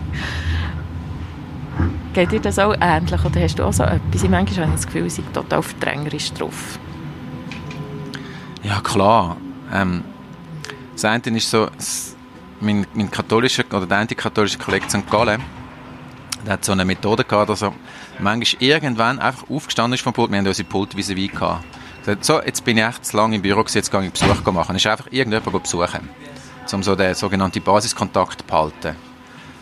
[2.13, 4.23] Geht dir das auch ähnlich oder hast du auch so etwas?
[4.23, 6.79] Ich manchmal habe ich das Gefühl, ich sei total verdrängerisch drauf.
[8.63, 9.37] Ja, klar.
[9.71, 10.03] Ähm,
[10.93, 11.69] das eine ist so,
[12.59, 15.09] mein, mein katholischer oder der antikatholische Kollege St.
[15.09, 15.41] Gallen,
[16.45, 17.73] der hat so eine Methode gehabt, dass er
[18.19, 20.31] manchmal irgendwann einfach aufgestanden ist vom Pult.
[20.31, 21.63] Wir haben unsere Pult vis à gehabt.
[22.17, 24.67] Gesagt, so, jetzt bin ich echt zu lange im Büro, jetzt gehe ich Besuch machen.
[24.67, 26.09] Dann ist einfach irgendjemand besuchen,
[26.71, 28.95] um so den sogenannten Basiskontakt zu behalten.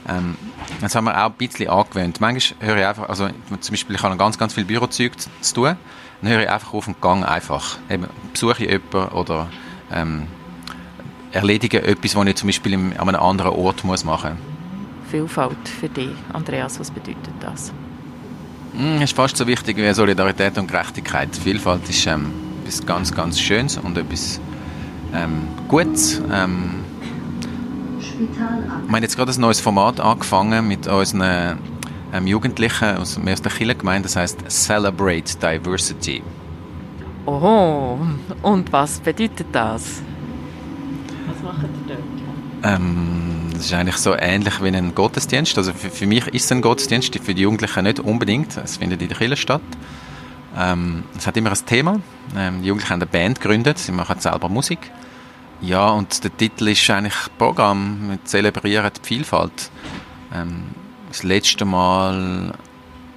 [0.08, 0.38] Ähm,
[0.80, 2.22] das haben wir auch ein bisschen angewöhnt.
[2.22, 3.28] Manchmal höre ich einfach, also
[3.60, 5.76] zum Beispiel, ich habe ganz, ganz viel Bürozeug zu tun,
[6.22, 7.78] dann höre ich einfach auf den Gang einfach.
[7.90, 9.50] Eben, besuche ich jemanden oder
[9.92, 10.28] ähm,
[11.32, 15.12] erledige etwas, was ich zum Beispiel an einem anderen Ort muss machen muss.
[15.12, 17.74] Vielfalt für dich, Andreas, was bedeutet das?
[18.78, 21.36] Mm, ist fast so wichtig wie Solidarität und Gerechtigkeit.
[21.36, 24.40] Vielfalt ist ähm, etwas ganz, ganz Schönes und etwas
[25.16, 26.22] ähm, Gutes.
[26.32, 26.76] Ähm,
[28.20, 31.58] wir haben jetzt gerade ein neues Format angefangen mit unseren
[32.14, 36.22] ähm, Jugendlichen aus, aus der Kirchengemeinde, das heißt Celebrate Diversity.
[37.26, 37.98] Oh,
[38.44, 40.02] und was bedeutet das?
[41.28, 42.76] Was macht ihr dort?
[42.76, 45.58] Ähm, das ist eigentlich so ähnlich wie ein Gottesdienst.
[45.58, 48.58] Also für, für, mich ist es ein Gottesdienst, für die Jugendlichen nicht unbedingt.
[48.58, 49.62] Es findet in der Kirche statt.
[50.58, 52.00] Ähm, es hat immer ein Thema.
[52.36, 54.80] Ähm, die Jugendlichen haben eine Band gegründet, sie machen selber Musik.
[55.62, 58.10] Ja, und der Titel ist eigentlich Programm.
[58.10, 59.72] Wir zelebrieren die Vielfalt.
[60.34, 60.66] Ähm,
[61.10, 62.54] das letzte Mal,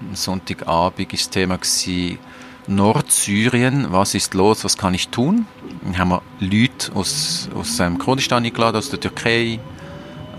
[0.01, 2.19] am Sonntagabend, war das Thema gewesen,
[2.67, 5.47] Nordsyrien, was ist los, was kann ich tun?
[5.83, 9.59] Dann haben wir Leute aus, aus ähm, Kurdistan eingeladen, aus der Türkei,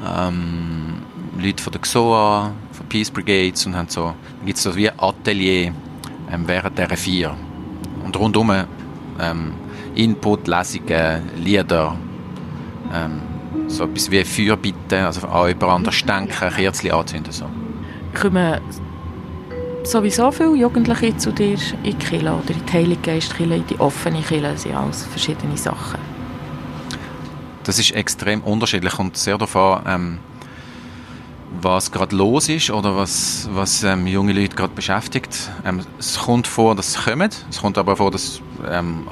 [0.06, 1.02] ähm,
[1.40, 4.90] Leute von der XOA, von Peace Brigades und haben so, dann gibt es so wie
[4.90, 5.74] ein Atelier
[6.32, 7.36] ähm, während dieser vier.
[8.04, 8.52] Und rundum
[9.20, 9.54] ähm,
[9.96, 11.96] Input, Lesungen, Lieder,
[12.94, 13.22] ähm,
[13.68, 17.32] so etwas wie Feuerbitten, also an jemand anders denken, Kerzen anzünden.
[17.32, 17.46] So.
[18.20, 18.60] Kommen
[19.84, 23.80] sowieso viele Jugendliche zu dir in die Kirche oder in die Heilige Geistkirche, in die
[23.80, 26.00] offene Kirche, sind alles verschiedene Sachen?
[27.64, 30.20] Das ist extrem unterschiedlich und sehr an, ähm,
[31.62, 35.52] was gerade los ist oder was, was ähm, junge Leute gerade beschäftigt.
[35.66, 37.30] Ähm, es kommt vor, dass sie kommen.
[37.50, 39.08] Es kommt aber vor, dass ähm,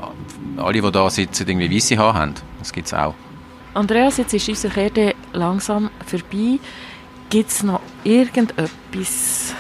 [0.58, 2.34] alle, die da sitzen, irgendwie weisse Haare haben.
[2.60, 3.14] Das gibt es auch.
[3.74, 6.60] Andreas, jetzt ist unsere Kette langsam vorbei.
[7.30, 9.54] Gibt es noch irgendetwas,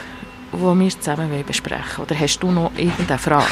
[0.52, 2.08] was wir zusammen besprechen wollen?
[2.08, 3.46] Oder hast du noch irgendeine Frage?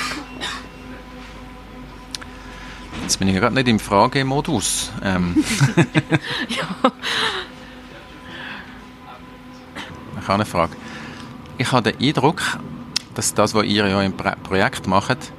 [3.07, 4.91] Jetzt bin ich gerade nicht im Fragemodus.
[5.01, 5.33] Ähm.
[6.49, 6.91] ja.
[10.19, 10.73] Ich habe eine Frage.
[11.57, 12.41] Ich habe den Eindruck,
[13.15, 14.11] dass das, was ihr ja im
[14.43, 15.31] Projekt macht,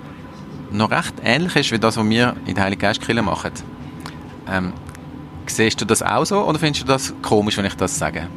[0.71, 3.53] noch recht ähnlich ist wie das, was wir in der Heiligen Geistkirche machen.
[4.51, 4.73] Ähm,
[5.45, 8.29] siehst du das auch so oder findest du das komisch, wenn ich das sage?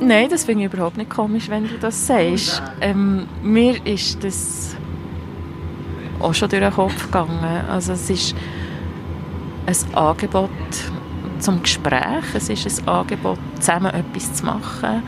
[0.00, 2.62] Nein, das finde ich überhaupt nicht komisch, wenn du das sagst.
[2.80, 4.74] Ähm, mir ist das
[6.22, 7.44] auch schon durch den Kopf gegangen.
[7.68, 8.34] Also es ist
[9.66, 10.50] ein Angebot
[11.38, 15.02] zum Gespräch, es ist ein Angebot, zusammen etwas zu machen,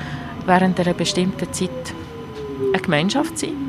[0.46, 1.70] während einer bestimmten Zeit
[2.72, 3.64] eine Gemeinschaft zu sein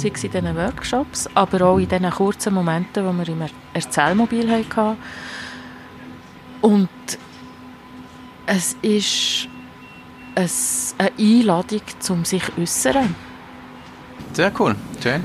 [0.00, 3.44] sei es in diesen Workshops, aber auch in diesen kurzen Momenten, wo wir im
[3.74, 4.96] Erzählmobil hatten.
[6.60, 6.88] Und
[8.46, 9.48] es ist
[10.98, 13.14] eine Einladung, um sich zu äußern.
[14.32, 15.24] Sehr cool, schön.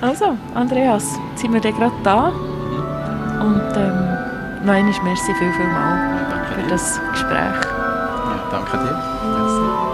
[0.00, 6.46] Also, Andreas, sind wir dann gerade da und ähm, noch einmal merci viel, viel mal
[6.54, 7.36] für das Gespräch.
[7.36, 8.94] Ja, danke dir.
[9.36, 9.90] Merci.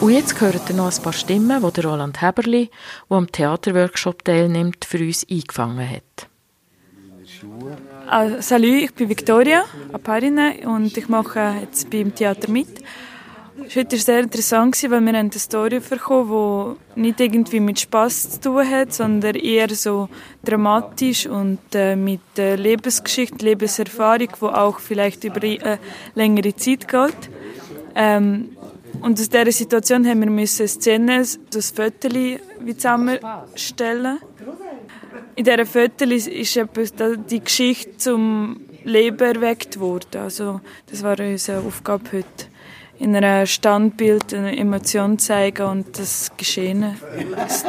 [0.00, 2.70] Und jetzt hören ihr noch ein paar Stimmen, die Roland Heberli,
[3.10, 6.28] der am Theaterworkshop teilnimmt, für uns eingefangen hat.
[8.12, 12.66] Uh, salut, ich bin Victoria Aparine und ich mache jetzt beim Theater mit.
[13.72, 18.40] Heute war sehr interessant, weil wir eine Story bekommen die nicht irgendwie mit Spaß zu
[18.40, 20.08] tun hat, sondern eher so
[20.44, 25.78] dramatisch und äh, mit äh, Lebensgeschichte, Lebenserfahrung, die auch vielleicht über eine äh,
[26.16, 27.30] längere Zeit geht.
[27.94, 28.56] Ähm,
[29.02, 32.08] und aus dieser Situation haben wir müssen Szenen, das Foto
[32.76, 34.18] zusammenstellen.
[35.36, 36.60] In dieser Foto ist
[37.30, 40.20] die Geschichte zum Leben erweckt worden.
[40.20, 40.60] Also
[40.90, 42.46] das war unsere Aufgabe heute.
[42.98, 46.96] In einem Standbild eine Emotion zeigen und das Geschehene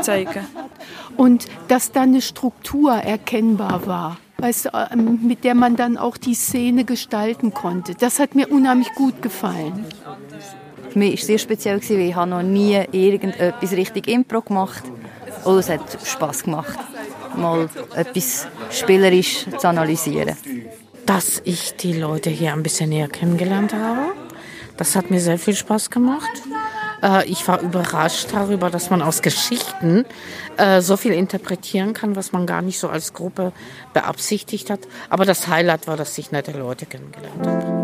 [0.01, 0.45] zeigen.
[1.15, 6.17] Und dass da eine Struktur erkennbar war weißt du, ähm, mit der man dann auch
[6.17, 7.95] die Szene gestalten konnte.
[7.95, 9.85] Das hat mir unheimlich gut gefallen.
[10.89, 15.49] Für mich war es sehr speziell, weil ich noch nie irgendetwas richtig Impro gemacht habe.
[15.49, 16.77] Und es hat Spass gemacht,
[17.35, 20.35] mal etwas spielerisch zu analysieren.
[21.05, 24.13] Dass ich die Leute hier ein bisschen näher kennengelernt habe.
[24.77, 26.31] Das hat mir sehr viel Spaß gemacht.
[27.01, 30.05] Äh, ich war überrascht darüber, dass man aus Geschichten
[30.57, 33.51] äh, so viel interpretieren kann, was man gar nicht so als Gruppe
[33.93, 34.81] beabsichtigt hat.
[35.09, 37.80] Aber das Highlight war, dass ich nette Leute kennengelernt habe.